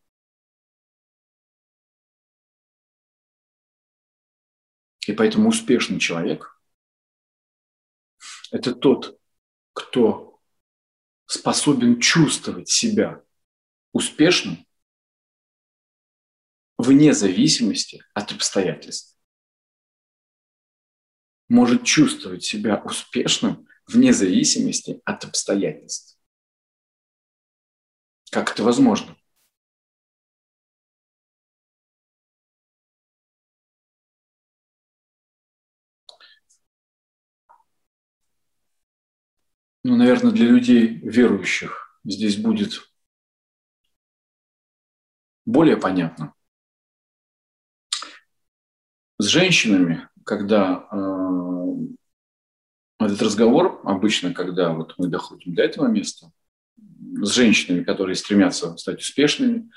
[5.07, 6.59] И поэтому успешный человек–
[8.51, 9.21] это тот,
[9.73, 10.41] кто
[11.27, 13.23] способен чувствовать себя
[13.93, 14.67] успешным
[16.79, 19.19] вне зависимости от обстоятельств.
[21.49, 26.19] Может чувствовать себя успешным вне зависимости от обстоятельств.
[28.31, 29.17] Как это возможно?
[39.85, 42.91] Ну, наверное, для людей верующих здесь будет
[45.45, 46.35] более понятно.
[49.19, 51.35] С женщинами, когда э,
[52.99, 56.33] этот разговор, обычно, когда вот мы доходим до этого места,
[56.77, 59.71] с женщинами, которые стремятся стать успешными,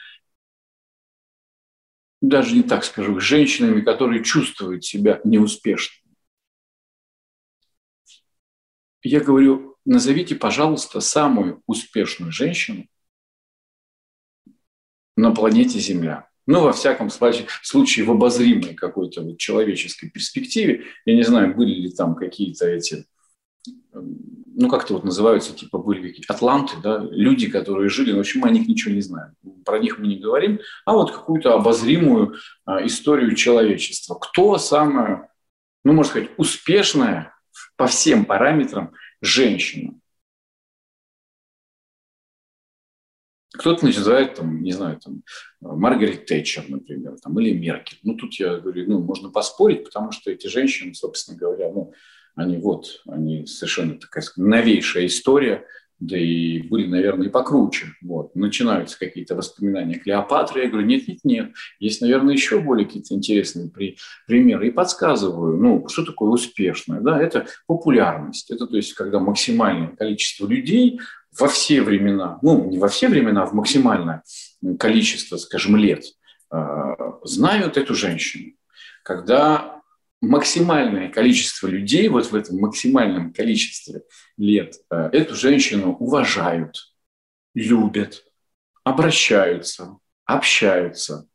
[2.22, 6.16] даже не так скажу, с женщинами, которые чувствуют себя неуспешными.
[9.04, 12.88] Я говорю, назовите, пожалуйста, самую успешную женщину
[15.16, 16.27] на планете Земля.
[16.48, 20.86] Ну, во всяком случае, в обозримой какой-то вот человеческой перспективе.
[21.06, 23.06] Я не знаю, были ли там какие-то эти
[24.60, 28.48] ну, как-то вот называются, типа, были какие атланты, да, люди, которые жили, в общем, мы
[28.48, 29.34] о них ничего не знаем.
[29.64, 32.36] Про них мы не говорим, а вот какую-то обозримую
[32.66, 34.16] а, историю человечества.
[34.16, 35.30] Кто самая,
[35.84, 37.36] ну, можно сказать, успешная
[37.76, 39.94] по всем параметрам женщина?
[43.54, 45.24] Кто-то называет, там, не знаю, там,
[45.62, 48.00] Маргарет Тэтчер, например, там, или Меркель.
[48.04, 51.94] Ну, тут я говорю, ну, можно поспорить, потому что эти женщины, собственно говоря, ну,
[52.36, 55.66] они вот, они совершенно такая новейшая история,
[56.00, 57.88] да и были, наверное, и покруче.
[58.02, 58.36] Вот.
[58.36, 60.64] Начинаются какие-то воспоминания Клеопатры.
[60.64, 61.52] Я говорю, нет, нет, нет.
[61.80, 64.68] Есть, наверное, еще более какие-то интересные при, примеры.
[64.68, 67.02] И подсказываю, ну, что такое успешное.
[67.02, 67.20] Да?
[67.20, 68.52] Это популярность.
[68.52, 71.00] Это, то есть, когда максимальное количество людей
[71.40, 74.24] во все времена, ну, не во все времена, а в максимальное
[74.80, 76.06] количество, скажем, лет,
[76.52, 78.54] э, знают эту женщину.
[79.04, 79.82] Когда
[80.22, 84.04] максимальное количество людей, вот в этом максимальном количестве
[84.38, 86.94] лет, э, эту женщину уважают,
[87.54, 88.24] любят,
[88.84, 91.28] обращаются, общаются,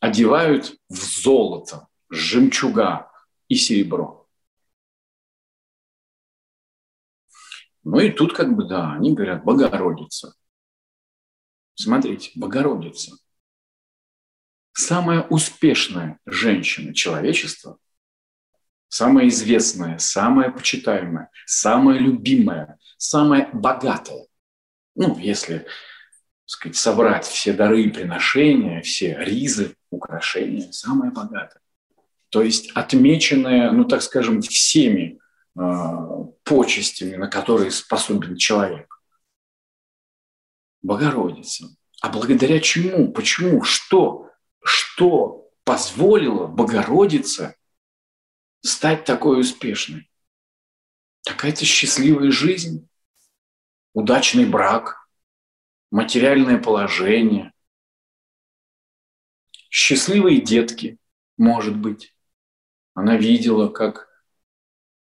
[0.00, 3.10] одевают в золото, жемчуга
[3.48, 4.21] и серебро.
[7.84, 10.34] Ну и тут как бы, да, они говорят, Богородица.
[11.74, 13.16] Смотрите, Богородица
[14.72, 17.78] самая успешная женщина человечества,
[18.88, 24.26] самая известная, самая почитаемая, самая любимая, самая богатая.
[24.94, 25.66] Ну, если
[26.46, 31.62] сказать, собрать все дары и приношения, все ризы, украшения, самая богатая.
[32.30, 35.18] То есть отмеченная, ну так скажем, всеми
[35.54, 39.00] почестями, на которые способен человек.
[40.82, 41.66] Богородица.
[42.00, 43.12] А благодаря чему?
[43.12, 43.62] Почему?
[43.62, 44.32] Что?
[44.62, 47.56] что позволило Богородице
[48.60, 50.10] стать такой успешной?
[51.24, 52.88] Какая-то счастливая жизнь,
[53.92, 55.08] удачный брак,
[55.90, 57.52] материальное положение,
[59.70, 60.98] счастливые детки,
[61.36, 62.14] может быть.
[62.94, 64.08] Она видела, как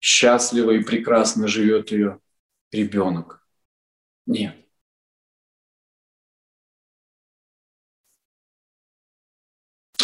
[0.01, 2.21] счастливо и прекрасно живет ее
[2.71, 3.47] ребенок.
[4.27, 4.57] Нет.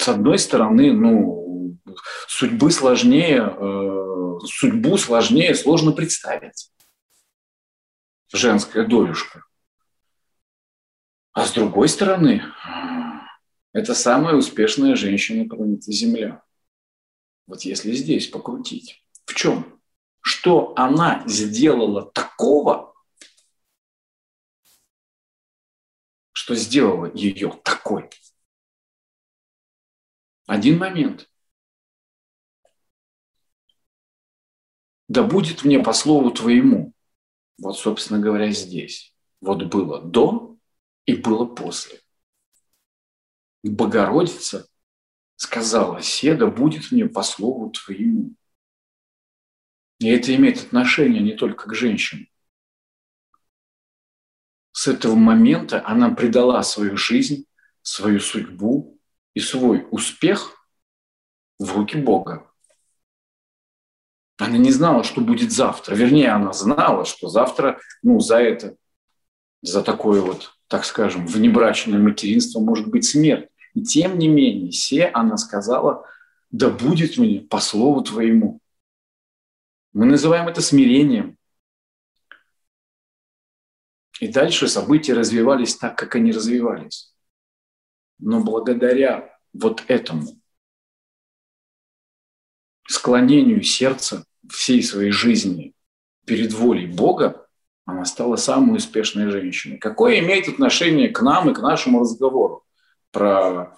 [0.03, 1.79] с одной стороны, ну,
[2.27, 6.73] судьбы сложнее, э, судьбу сложнее сложно представить.
[8.33, 9.45] Женская долюшка.
[11.33, 12.43] А с другой стороны,
[13.73, 16.43] это самая успешная женщина планеты Земля.
[17.47, 19.05] Вот если здесь покрутить.
[19.27, 19.81] В чем?
[20.23, 22.95] Что она сделала такого,
[26.33, 28.09] что сделала ее такой?
[30.47, 31.29] Один момент.
[35.09, 36.93] Да будет мне по слову твоему.
[37.59, 39.15] Вот, собственно говоря, здесь.
[39.41, 40.57] Вот было до
[41.05, 42.01] и было после.
[43.65, 44.69] Богородица
[45.37, 48.35] сказала, Седа будет мне по слову твоему.
[50.03, 52.27] И это имеет отношение не только к женщинам.
[54.73, 57.47] С этого момента она предала свою жизнь,
[57.83, 58.99] свою судьбу,
[59.35, 60.67] и свой успех
[61.59, 62.51] в руки Бога.
[64.39, 65.95] Она не знала, что будет завтра.
[65.95, 68.77] Вернее, она знала, что завтра, ну, за это,
[69.63, 73.49] за такое вот, так скажем, внебрачное материнство может быть смерть.
[73.75, 76.05] И тем не менее, все она сказала,
[76.51, 78.62] да будет мне по слову твоему.
[79.93, 81.37] Мы называем это смирением.
[84.21, 87.15] И дальше события развивались так, как они развивались.
[88.19, 90.41] Но благодаря вот этому
[92.87, 95.75] склонению сердца всей своей жизни
[96.25, 97.47] перед волей Бога,
[97.85, 99.79] она стала самой успешной женщиной.
[99.79, 102.65] Какое имеет отношение к нам и к нашему разговору
[103.11, 103.77] про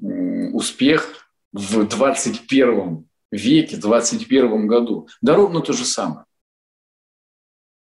[0.00, 5.08] успех в 21 веке, 21 году?
[5.20, 6.24] Да ровно то же самое.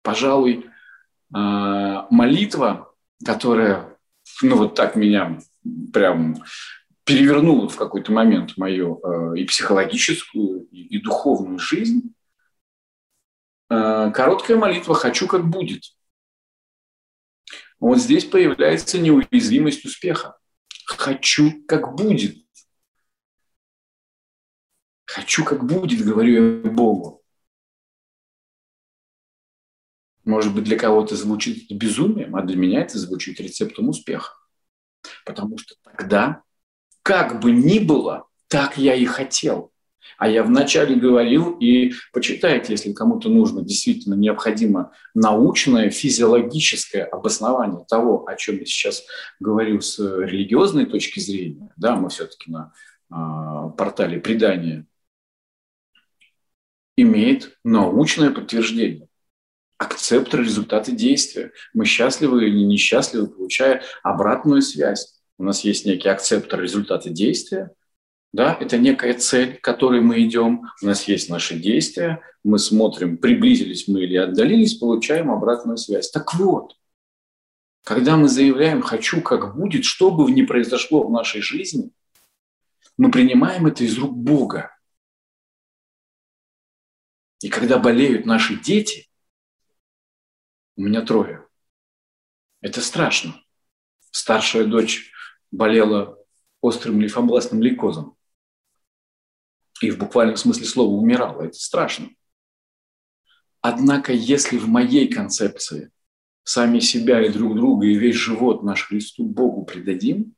[0.02, 0.66] пожалуй,
[1.34, 2.94] а, молитва,
[3.26, 3.98] которая,
[4.42, 5.40] ну вот так меня
[5.92, 6.44] прям
[7.04, 12.14] перевернула в какой-то момент мою а, и психологическую, и духовную жизнь.
[13.70, 15.84] А, короткая молитва «хочу, как будет».
[17.80, 20.38] Вот здесь появляется неуязвимость успеха.
[20.86, 22.47] «Хочу, как будет».
[25.08, 27.24] «Хочу, как будет», говорю я Богу.
[30.26, 34.34] Может быть, для кого-то звучит безумием, а для меня это звучит рецептом успеха.
[35.26, 36.44] Потому что тогда,
[37.02, 39.72] как бы ни было, так я и хотел.
[40.18, 48.28] А я вначале говорил, и почитайте, если кому-то нужно, действительно необходимо научное, физиологическое обоснование того,
[48.28, 49.06] о чем я сейчас
[49.40, 51.72] говорю с религиозной точки зрения.
[51.78, 52.74] Да, мы все-таки на
[53.10, 54.86] э, портале предания
[56.98, 59.08] имеет научное подтверждение
[59.78, 61.52] акцепт результаты действия.
[61.74, 65.20] Мы счастливы или несчастливы, получая обратную связь.
[65.38, 67.72] У нас есть некий акцептор результата действия,
[68.34, 70.64] да, это некая цель, к которой мы идем.
[70.82, 76.12] У нас есть наши действия, мы смотрим, приблизились мы или отдалились, получаем обратную связь.
[76.12, 76.76] Так вот,
[77.84, 81.92] когда мы заявляем «хочу, как будет», что бы ни произошло в нашей жизни,
[82.98, 84.77] мы принимаем это из рук Бога.
[87.42, 89.10] И когда болеют наши дети,
[90.76, 91.46] у меня трое.
[92.62, 93.40] Это страшно.
[94.12, 95.12] Старшая дочь
[95.52, 96.18] болела
[96.62, 98.18] острым лимфобластным лейкозом.
[99.82, 101.44] И в буквальном смысле слова умирала.
[101.44, 102.10] Это страшно.
[103.62, 105.92] Однако, если в моей концепции
[106.44, 110.36] сами себя и друг друга и весь живот наш Христу Богу предадим,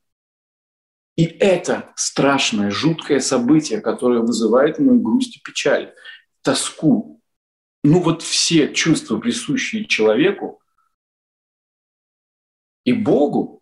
[1.15, 5.93] и это страшное, жуткое событие, которое вызывает мою грусть и печаль,
[6.41, 7.21] тоску,
[7.83, 10.61] ну вот все чувства, присущие человеку
[12.83, 13.61] и Богу.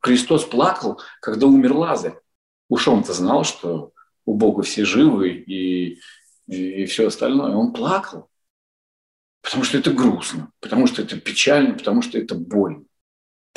[0.00, 2.20] Христос плакал, когда умер Лазарь.
[2.68, 3.92] Уж он-то знал, что
[4.24, 6.00] у Бога все живы и,
[6.46, 7.54] и, все остальное.
[7.54, 8.28] Он плакал,
[9.40, 12.84] потому что это грустно, потому что это печально, потому что это больно.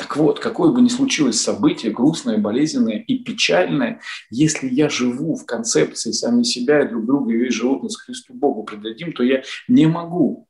[0.00, 5.44] Так вот, какое бы ни случилось событие, грустное, болезненное и печальное, если я живу в
[5.44, 9.84] концепции сами себя и друг друга, и весь животных Христу Богу предадим, то я не
[9.84, 10.48] могу,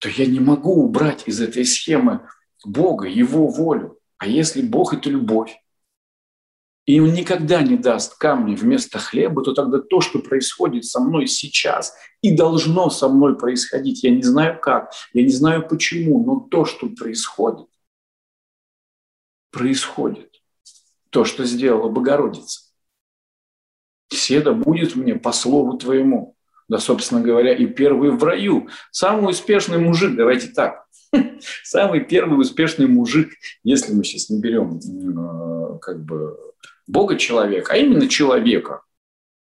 [0.00, 2.26] то я не могу убрать из этой схемы
[2.64, 4.00] Бога, Его волю.
[4.18, 5.56] А если Бог– это любовь,
[6.90, 11.28] и он никогда не даст камни вместо хлеба, то тогда то, что происходит со мной
[11.28, 16.40] сейчас и должно со мной происходить, я не знаю как, я не знаю почему, но
[16.40, 17.68] то, что происходит,
[19.52, 20.42] происходит.
[21.10, 22.72] То, что сделала Богородица.
[24.12, 26.36] Седа будет мне по слову твоему.
[26.68, 28.68] Да, собственно говоря, и первый в раю.
[28.90, 30.86] Самый успешный мужик, давайте так,
[31.64, 33.32] самый первый успешный мужик,
[33.62, 36.49] если мы сейчас не берем э, как бы
[36.86, 38.82] Бога человека, а именно человека.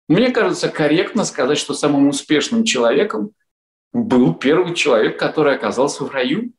[0.08, 3.32] Мне кажется, корректно сказать, что самым успешным человеком
[3.92, 6.52] был первый человек, который оказался в раю.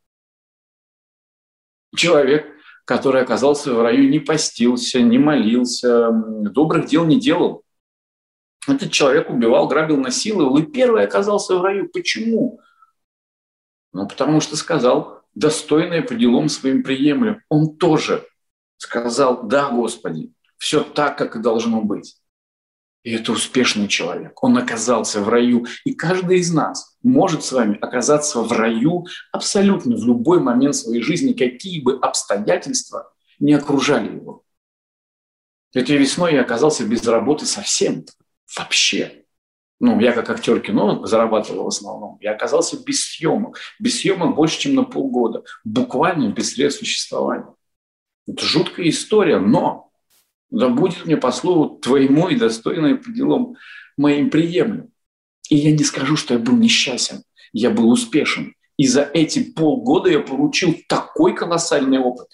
[1.96, 2.48] Человек,
[2.86, 7.64] который оказался в раю, не постился, не молился, добрых дел не делал.
[8.68, 11.90] Этот человек убивал, грабил, насиловал, и первый оказался в раю.
[11.90, 12.60] Почему?
[13.94, 17.42] Ну, потому что сказал, достойное по делам своим приемлем.
[17.50, 18.26] Он тоже
[18.78, 22.18] сказал, да, Господи, все так, как и должно быть.
[23.06, 24.44] И это успешный человек.
[24.44, 25.68] Он оказался в раю.
[25.84, 31.04] И каждый из нас может с вами оказаться в раю абсолютно в любой момент своей
[31.04, 34.44] жизни, какие бы обстоятельства не окружали его.
[35.76, 38.06] Этой весной я оказался без работы совсем,
[38.58, 39.26] вообще.
[39.80, 42.18] Ну, я как актер кино зарабатывал в основном.
[42.22, 43.60] Я оказался без съемок.
[43.78, 45.44] Без съемок больше, чем на полгода.
[45.64, 47.54] Буквально без средств существования.
[48.26, 49.85] Это жуткая история, но
[50.56, 53.56] да будет мне по слову твоему и достойное по делам
[53.98, 54.90] моим приемлем.
[55.50, 58.56] И я не скажу, что я был несчастен, я был успешен.
[58.78, 62.28] И за эти полгода я получил такой колоссальный опыт,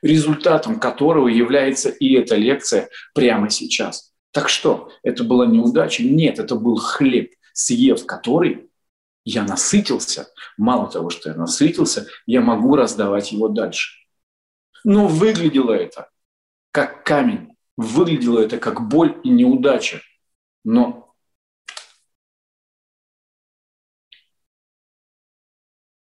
[0.00, 4.12] результатом которого является и эта лекция прямо сейчас.
[4.32, 6.02] Так что, это была неудача?
[6.02, 8.70] Нет, это был хлеб, съев который
[9.24, 10.28] я насытился.
[10.56, 14.06] Мало того, что я насытился, я могу раздавать его дальше.
[14.84, 16.08] Но выглядело это
[16.72, 17.57] как камень.
[17.78, 20.02] Выглядело это как боль и неудача.
[20.64, 21.14] Но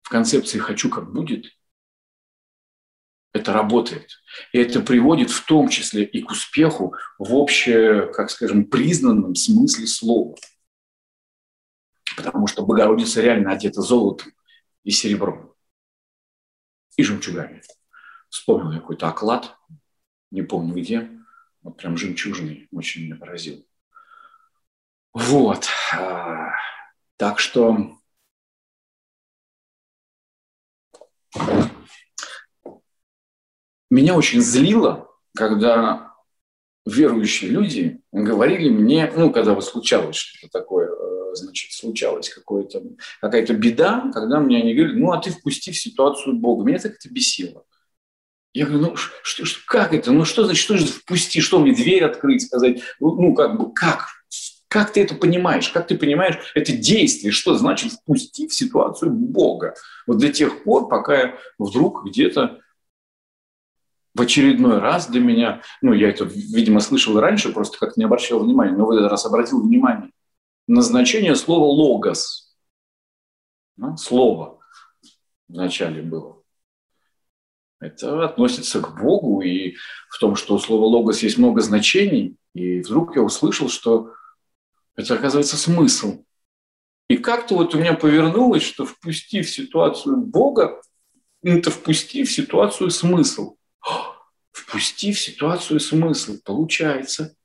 [0.02, 1.46] в концепции «хочу, как будет»
[3.32, 4.22] это работает.
[4.52, 9.88] И это приводит в том числе и к успеху в обще, как скажем, признанном смысле
[9.88, 10.36] слова.
[12.16, 14.32] потому что Богородица реально одета золотом
[14.84, 15.52] и серебром
[16.96, 17.62] и жемчугами.
[18.28, 19.58] Вспомнил какой-то оклад,
[20.30, 21.10] не помню где,
[21.64, 23.66] вот прям жемчужный, очень меня поразил.
[25.14, 25.66] Вот.
[25.96, 26.50] А,
[27.16, 27.96] так что
[33.90, 36.12] меня очень злило, когда
[36.84, 42.82] верующие люди говорили мне, ну, когда вот случалось что-то такое, э, значит, случалось какое-то,
[43.22, 46.64] какая-то беда, когда мне они говорили, ну, а ты впусти в ситуацию Бога.
[46.64, 47.64] Меня так это бесило.
[48.54, 50.12] Я говорю, ну, что, что, как это?
[50.12, 51.40] Ну, что значит, что же впусти?
[51.40, 52.82] Что мне дверь открыть, сказать?
[53.00, 54.06] Ну, ну, как бы, как?
[54.68, 55.68] Как ты это понимаешь?
[55.68, 57.32] Как ты понимаешь это действие?
[57.32, 59.74] Что значит впусти в ситуацию Бога?
[60.06, 62.60] Вот до тех пор, пока я вдруг где-то
[64.14, 68.38] в очередной раз для меня, ну, я это, видимо, слышал раньше, просто как-то не обращал
[68.38, 70.12] внимания, но в этот раз обратил внимание
[70.68, 72.56] на значение слова «логос».
[73.76, 74.60] Ну, слово
[75.48, 76.43] вначале было.
[77.80, 79.76] Это относится к Богу, и
[80.08, 84.12] в том, что у слова «логос» есть много значений, и вдруг я услышал, что
[84.96, 86.24] это, оказывается, смысл.
[87.08, 90.80] И как-то вот у меня повернулось, что впусти в ситуацию Бога,
[91.42, 93.56] это впусти в ситуацию смысл–
[94.54, 96.38] впусти в ситуацию смысл.
[96.44, 97.36] Получается,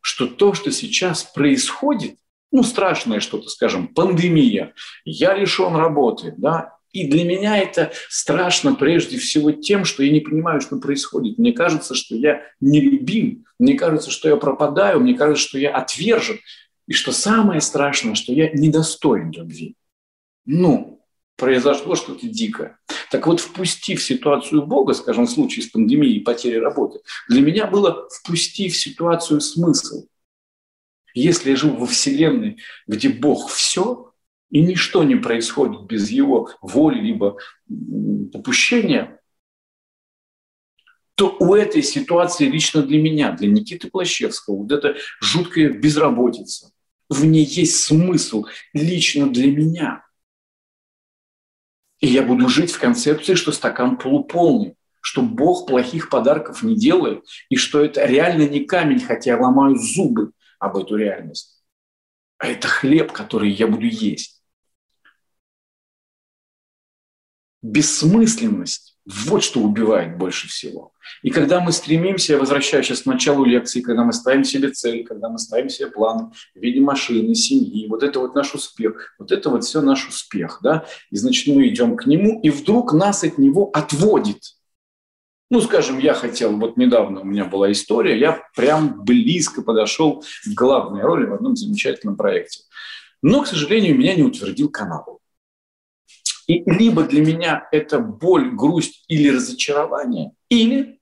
[0.00, 2.16] что то, что сейчас происходит,
[2.52, 9.18] ну, страшное что-то, скажем, пандемия, я лишен работы, да, и для меня это страшно прежде
[9.18, 11.38] всего тем, что я не понимаю, что происходит.
[11.38, 15.74] Мне кажется, что я не любим, мне кажется, что я пропадаю, мне кажется, что я
[15.74, 16.38] отвержен,
[16.86, 19.74] и что самое страшное, что я недостоин любви.
[20.46, 21.04] Ну,
[21.36, 22.78] произошло что-то дикое.
[23.10, 27.66] Так вот, впустив ситуацию Бога, скажем, в случае с пандемией и потерей работы, для меня
[27.66, 30.06] было впустив ситуацию смысл.
[31.12, 34.13] Если я живу во Вселенной, где Бог все,
[34.54, 37.36] и ничто не происходит без Его воли либо
[38.32, 39.20] попущения,
[41.16, 46.70] то у этой ситуации лично для меня, для Никиты Плащевского, вот эта жуткая безработица,
[47.10, 50.00] в ней есть смысл лично для меня–
[52.04, 57.24] и я буду жить в концепции, что стакан полуполный, что Бог плохих подарков не делает,
[57.48, 61.64] и что это реально не камень, хотя я ломаю зубы об эту реальность,
[62.36, 64.43] а это хлеб, который я буду есть.
[67.64, 70.92] Бессмысленность вот что убивает больше всего.
[71.22, 75.04] И когда мы стремимся, я возвращаюсь сейчас к началу лекции, когда мы ставим себе цель,
[75.04, 79.32] когда мы ставим себе планы в виде машины, семьи, вот это вот наш успех, вот
[79.32, 83.24] это вот все наш успех, да, и значит мы идем к нему, и вдруг нас
[83.24, 84.42] от него отводит.
[85.50, 90.48] Ну, скажем, я хотел, вот недавно у меня была история, я прям близко подошел к
[90.48, 92.60] главной роли в одном замечательном проекте.
[93.22, 95.20] Но, к сожалению, меня не утвердил канал.
[96.46, 101.00] И либо для меня это боль, грусть или разочарование, или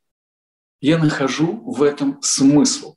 [0.81, 2.97] я нахожу в этом смысл.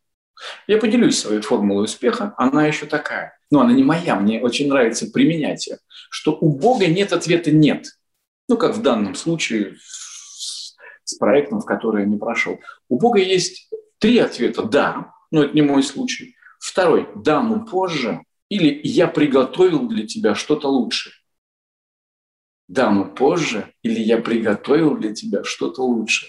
[0.68, 3.38] Я поделюсь своей формулой успеха, она еще такая.
[3.52, 5.78] Но она не моя, мне очень нравится применять ее,
[6.10, 7.88] что у Бога нет ответа «нет».
[8.48, 9.76] Ну, как в данном случае
[11.04, 12.60] с проектом, в который я не прошел.
[12.90, 13.70] У Бога есть
[14.00, 16.36] три ответа «да», но это не мой случай.
[16.60, 21.14] Второй «да, но позже» или «я приготовил для тебя что-то лучшее»
[22.68, 26.28] да, но позже, или я приготовил для тебя что-то лучше.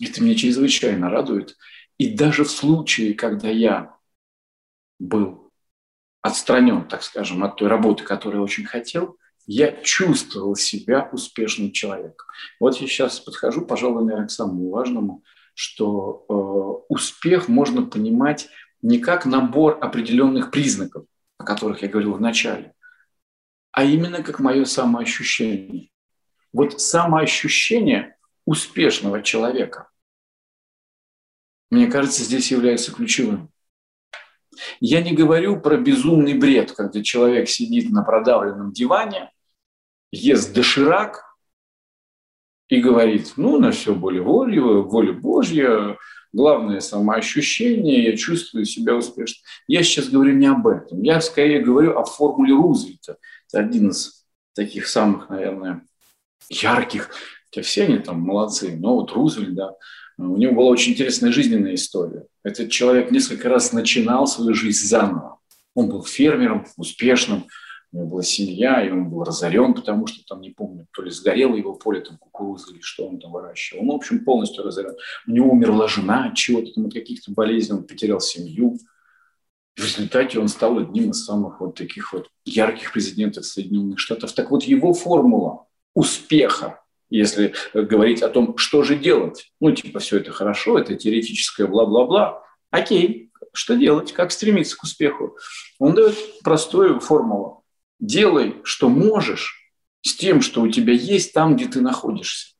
[0.00, 1.56] Это меня чрезвычайно радует.
[1.98, 3.96] И даже в случае, когда я
[4.98, 5.50] был
[6.22, 12.26] отстранен, так скажем, от той работы, которую я очень хотел, я чувствовал себя успешным человеком.
[12.60, 18.48] Вот я сейчас подхожу, пожалуй, наверное, к самому важному, что э, успех можно понимать
[18.80, 21.04] не как набор определенных признаков,
[21.38, 22.74] о которых я говорил в начале,
[23.72, 25.90] а именно как мое самоощущение.
[26.52, 29.88] Вот самоощущение успешного человека,
[31.70, 33.50] мне кажется, здесь является ключевым.
[34.80, 39.30] Я не говорю про безумный бред, когда человек сидит на продавленном диване,
[40.10, 41.22] ест доширак
[42.68, 45.96] и говорит, ну, на все более воля, воля Божья,
[46.32, 49.44] главное самоощущение, я чувствую себя успешным.
[49.68, 51.00] Я сейчас говорю не об этом.
[51.02, 53.16] Я скорее говорю о формуле Рузвельта–
[53.54, 54.24] один из
[54.54, 55.86] таких самых, наверное,
[56.48, 57.10] ярких.
[57.46, 59.74] Хотя все они там молодцы, но вот Рузвельт, да,
[60.18, 62.26] у него была очень интересная жизненная история.
[62.44, 65.38] Этот человек несколько раз начинал свою жизнь заново.
[65.74, 67.46] Он был фермером, успешным,
[67.92, 71.10] у него была семья, и он был разорен, потому что там, не помню, то ли
[71.10, 73.82] сгорело его поле там кукурузы или что он там выращивал.
[73.82, 74.94] Он, в общем, полностью разорен.
[75.26, 78.78] У него умерла жена от чего-то, там, от каких-то болезней, он потерял семью.
[79.76, 84.32] В результате он стал одним из самых вот таких вот ярких президентов Соединенных Штатов.
[84.32, 89.52] Так вот, его формула успеха, если говорить о том, что же делать.
[89.60, 92.42] Ну, типа, все это хорошо, это теоретическое бла-бла-бла.
[92.70, 95.36] Окей, что делать, как стремиться к успеху?
[95.78, 97.64] Он дает простую формулу.
[97.98, 102.54] Делай, что можешь, с тем, что у тебя есть там, где ты находишься.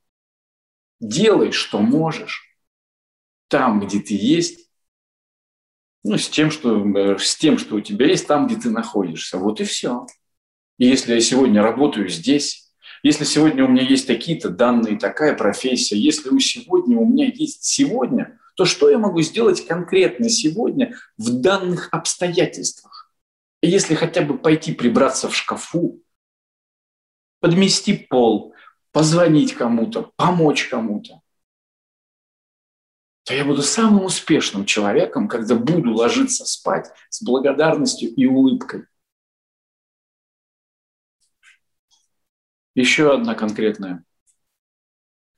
[1.00, 2.56] Делай, что можешь,
[3.48, 4.69] там, где ты есть,
[6.02, 9.38] ну, с тем, что, э, с тем, что у тебя есть там, где ты находишься.
[9.38, 10.06] Вот и все.
[10.78, 12.70] И если я сегодня работаю здесь,
[13.02, 17.64] если сегодня у меня есть такие-то данные, такая профессия, если у сегодня у меня есть
[17.64, 23.10] сегодня, то что я могу сделать конкретно сегодня в данных обстоятельствах?
[23.62, 26.02] Если хотя бы пойти прибраться в шкафу,
[27.40, 28.54] подмести пол,
[28.92, 31.19] позвонить кому-то, помочь кому-то,
[33.30, 38.86] то я буду самым успешным человеком, когда буду ложиться спать с благодарностью и улыбкой.
[42.74, 44.02] Еще одна конкретная,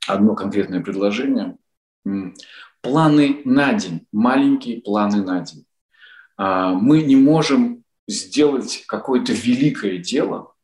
[0.08, 1.58] одно конкретное предложение.
[2.80, 5.66] Планы на день, маленькие планы на день.
[6.38, 10.54] А, мы не можем сделать какое-то великое дело,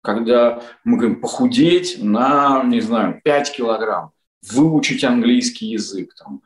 [0.00, 4.12] когда мы говорим похудеть на, не знаю, 5 килограмм
[4.52, 6.42] выучить английский язык, там,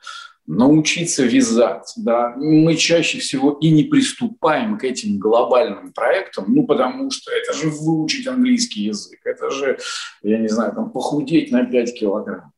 [0.46, 1.92] научиться вязать.
[1.96, 2.34] Да.
[2.36, 7.70] Мы чаще всего и не приступаем к этим глобальным проектам, ну, потому что это же
[7.70, 9.78] выучить английский язык, это же,
[10.22, 12.52] я не знаю, там, похудеть на 5 килограмм.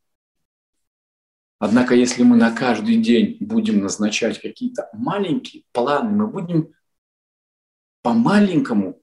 [1.59, 6.73] Однако, если мы на каждый день будем назначать какие-то маленькие планы, мы будем
[8.01, 9.01] по-маленькому,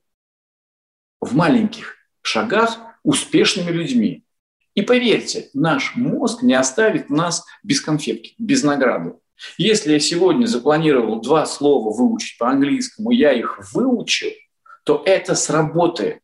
[1.20, 4.24] в маленьких шагах успешными людьми.
[4.74, 9.14] И поверьте, наш мозг не оставит нас без конфетки, без награды.
[9.58, 14.30] Если я сегодня запланировал два слова выучить по-английскому, я их выучил,
[14.84, 16.20] то это сработает.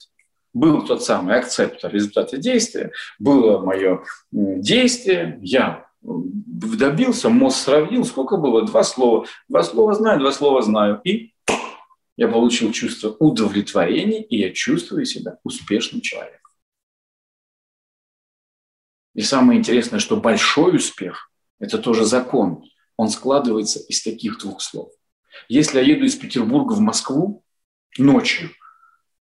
[0.52, 8.64] Был тот самый акцептор результата действия, было мое действие, я добился, мозг сравнил, сколько было?
[8.64, 9.26] Два слова.
[9.48, 11.00] Два слова знаю, два слова знаю.
[11.04, 11.32] И
[12.16, 16.45] я получил чувство удовлетворения, и я чувствую себя успешным человеком.
[19.16, 22.62] И самое интересное, что большой успех– это тоже закон.
[22.98, 24.90] Он складывается из таких двух слов.
[25.48, 27.42] Если я еду из Петербурга в Москву
[27.96, 28.50] ночью,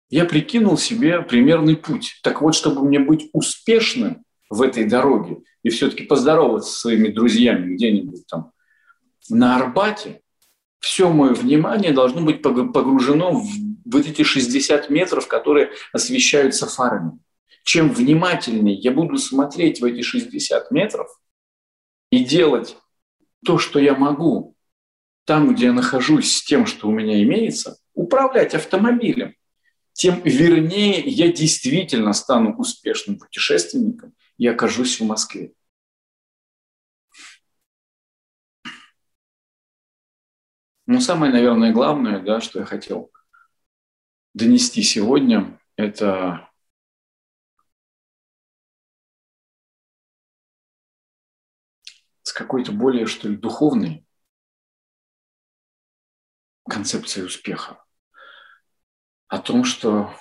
[0.10, 2.20] я прикинул себе примерный путь.
[2.24, 7.76] Так вот, чтобы мне быть успешным в этой дороге и все-таки поздороваться со своими друзьями
[7.76, 8.52] где-нибудь там
[9.30, 10.22] на Арбате,
[10.80, 13.48] все мое внимание должно быть погружено в
[13.86, 17.20] вот эти 60 метров, которые освещаются фарами
[17.64, 21.07] чем внимательнее я буду смотреть в эти 60 метров
[22.12, 22.78] и делать
[23.45, 24.55] то, что я могу,
[25.26, 29.36] там, где я нахожусь, с тем, что у меня имеется, управлять автомобилем,
[29.93, 35.53] тем вернее я действительно стану успешным путешественником и окажусь в Москве.
[40.88, 43.12] Но самое, наверное, главное, да, что я хотел
[44.34, 46.49] донести сегодня, это
[52.40, 54.06] какой-то более, что ли, духовной
[56.64, 57.84] концепцией успеха.
[59.28, 60.16] О том, что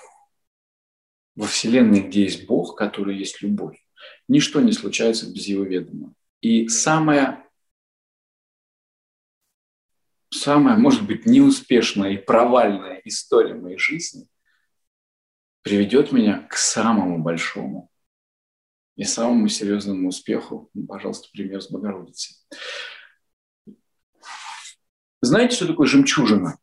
[1.35, 3.81] во Вселенной, где есть Бог, который есть любовь,
[4.27, 6.13] ничто не случается без Его ведома.
[6.41, 7.49] И самая,
[10.29, 14.27] самая, может быть, неуспешная и провальная история моей жизни
[15.61, 17.89] приведет меня к самому большому
[18.99, 22.35] и самому серьезному успеху, пожалуйста, пример с Богородицей.
[25.21, 26.57] Знаете, что такое жемчужина?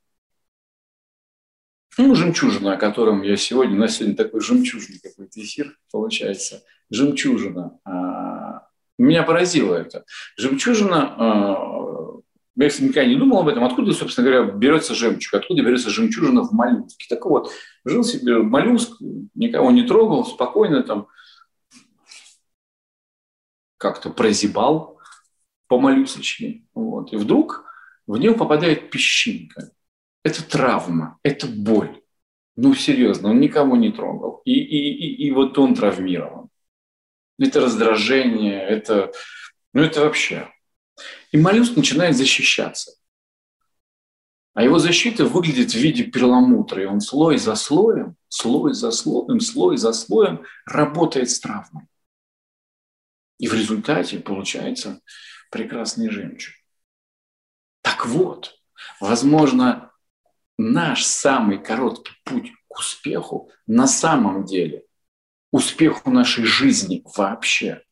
[1.97, 6.63] Ну, жемчужина, о котором я сегодня, у нас сегодня такой жемчужный какой-то эфир получается.
[6.91, 7.79] Жемчужина.
[7.87, 8.69] А,
[8.99, 10.05] меня поразило это.
[10.37, 12.21] Жемчужина, а,
[12.57, 16.53] я никогда не думал об этом, откуда, собственно говоря, берется жемчуг, откуда берется жемчужина в
[16.53, 17.07] моллюске.
[17.09, 17.51] Так вот,
[17.87, 19.01] жил себе моллюск,
[19.35, 21.09] никого не трогал, спокойно там
[23.79, 25.01] как-то прозябал
[25.69, 26.65] по малюсочке.
[26.75, 27.13] Вот.
[27.13, 27.65] И вдруг
[28.07, 29.71] в него попадает песчинка.
[30.25, 32.03] Это травма, это боль.
[32.57, 34.41] Ну, серьезно, он никого не трогал.
[34.45, 36.49] И, и, и, и вот он травмирован.
[37.39, 39.13] Это раздражение, это,
[39.75, 40.49] ну, это вообще.
[41.33, 42.93] И моллюск начинает защищаться.
[44.55, 49.39] А его защита выглядит в виде перламутра, и он слой за слоем, слой за слоем,
[49.39, 51.85] слой за слоем работает с травмой.
[53.39, 55.01] И в результате получается
[55.51, 56.55] прекрасный жемчуг.
[57.83, 58.57] Так вот,
[59.01, 59.93] Возможно,
[60.59, 64.85] наш самый короткий путь к успеху на самом деле,
[65.51, 67.83] успеху нашей жизни вообще,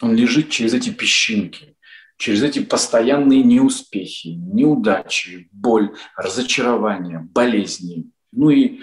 [0.00, 1.76] он лежит через эти песчинки,
[2.16, 8.80] через эти постоянные неуспехи, неудачи, боль, разочарование, болезни, ну и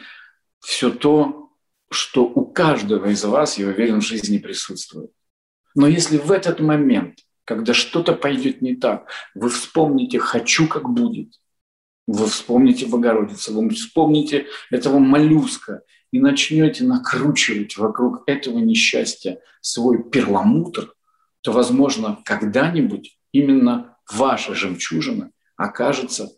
[0.60, 1.49] все то,
[1.92, 5.12] что у каждого из вас, я уверен, в жизни присутствует.
[5.76, 11.34] Но если в этот момент, когда что-то пойдет не так, вы вспомните «хочу, как будет»,
[12.08, 20.94] вы вспомните Богородицу, вы вспомните этого моллюска и начнете накручивать вокруг этого несчастья свой перламутр,
[21.42, 26.30] то, возможно, когда-нибудь именно ваша жемчужина окажется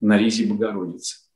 [0.00, 1.29] на ризе Богородицы.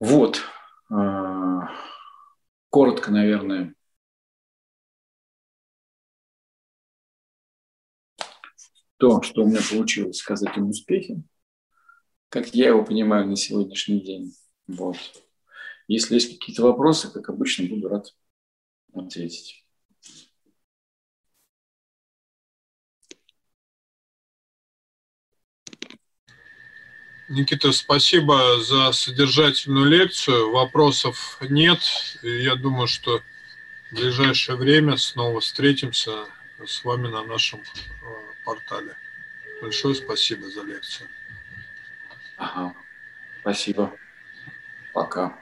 [0.00, 0.42] Вот,
[0.90, 1.70] а,
[2.70, 3.74] коротко, наверное,
[8.98, 11.22] то, что у меня получилось сказать об успехе,
[12.28, 14.34] как я его понимаю на сегодняшний день.
[14.66, 14.96] Вот.
[15.88, 18.14] Если есть какие-то вопросы, как обычно, буду рад
[18.94, 19.65] ответить.
[27.28, 30.52] Никита, спасибо за содержательную лекцию.
[30.52, 31.80] Вопросов нет.
[32.22, 33.22] Я думаю, что
[33.90, 36.26] в ближайшее время снова встретимся
[36.64, 37.64] с вами на нашем э,
[38.44, 38.96] портале.
[39.60, 41.08] Большое спасибо за лекцию.
[42.36, 42.74] Ага.
[43.40, 43.96] Спасибо.
[44.92, 45.38] Пока.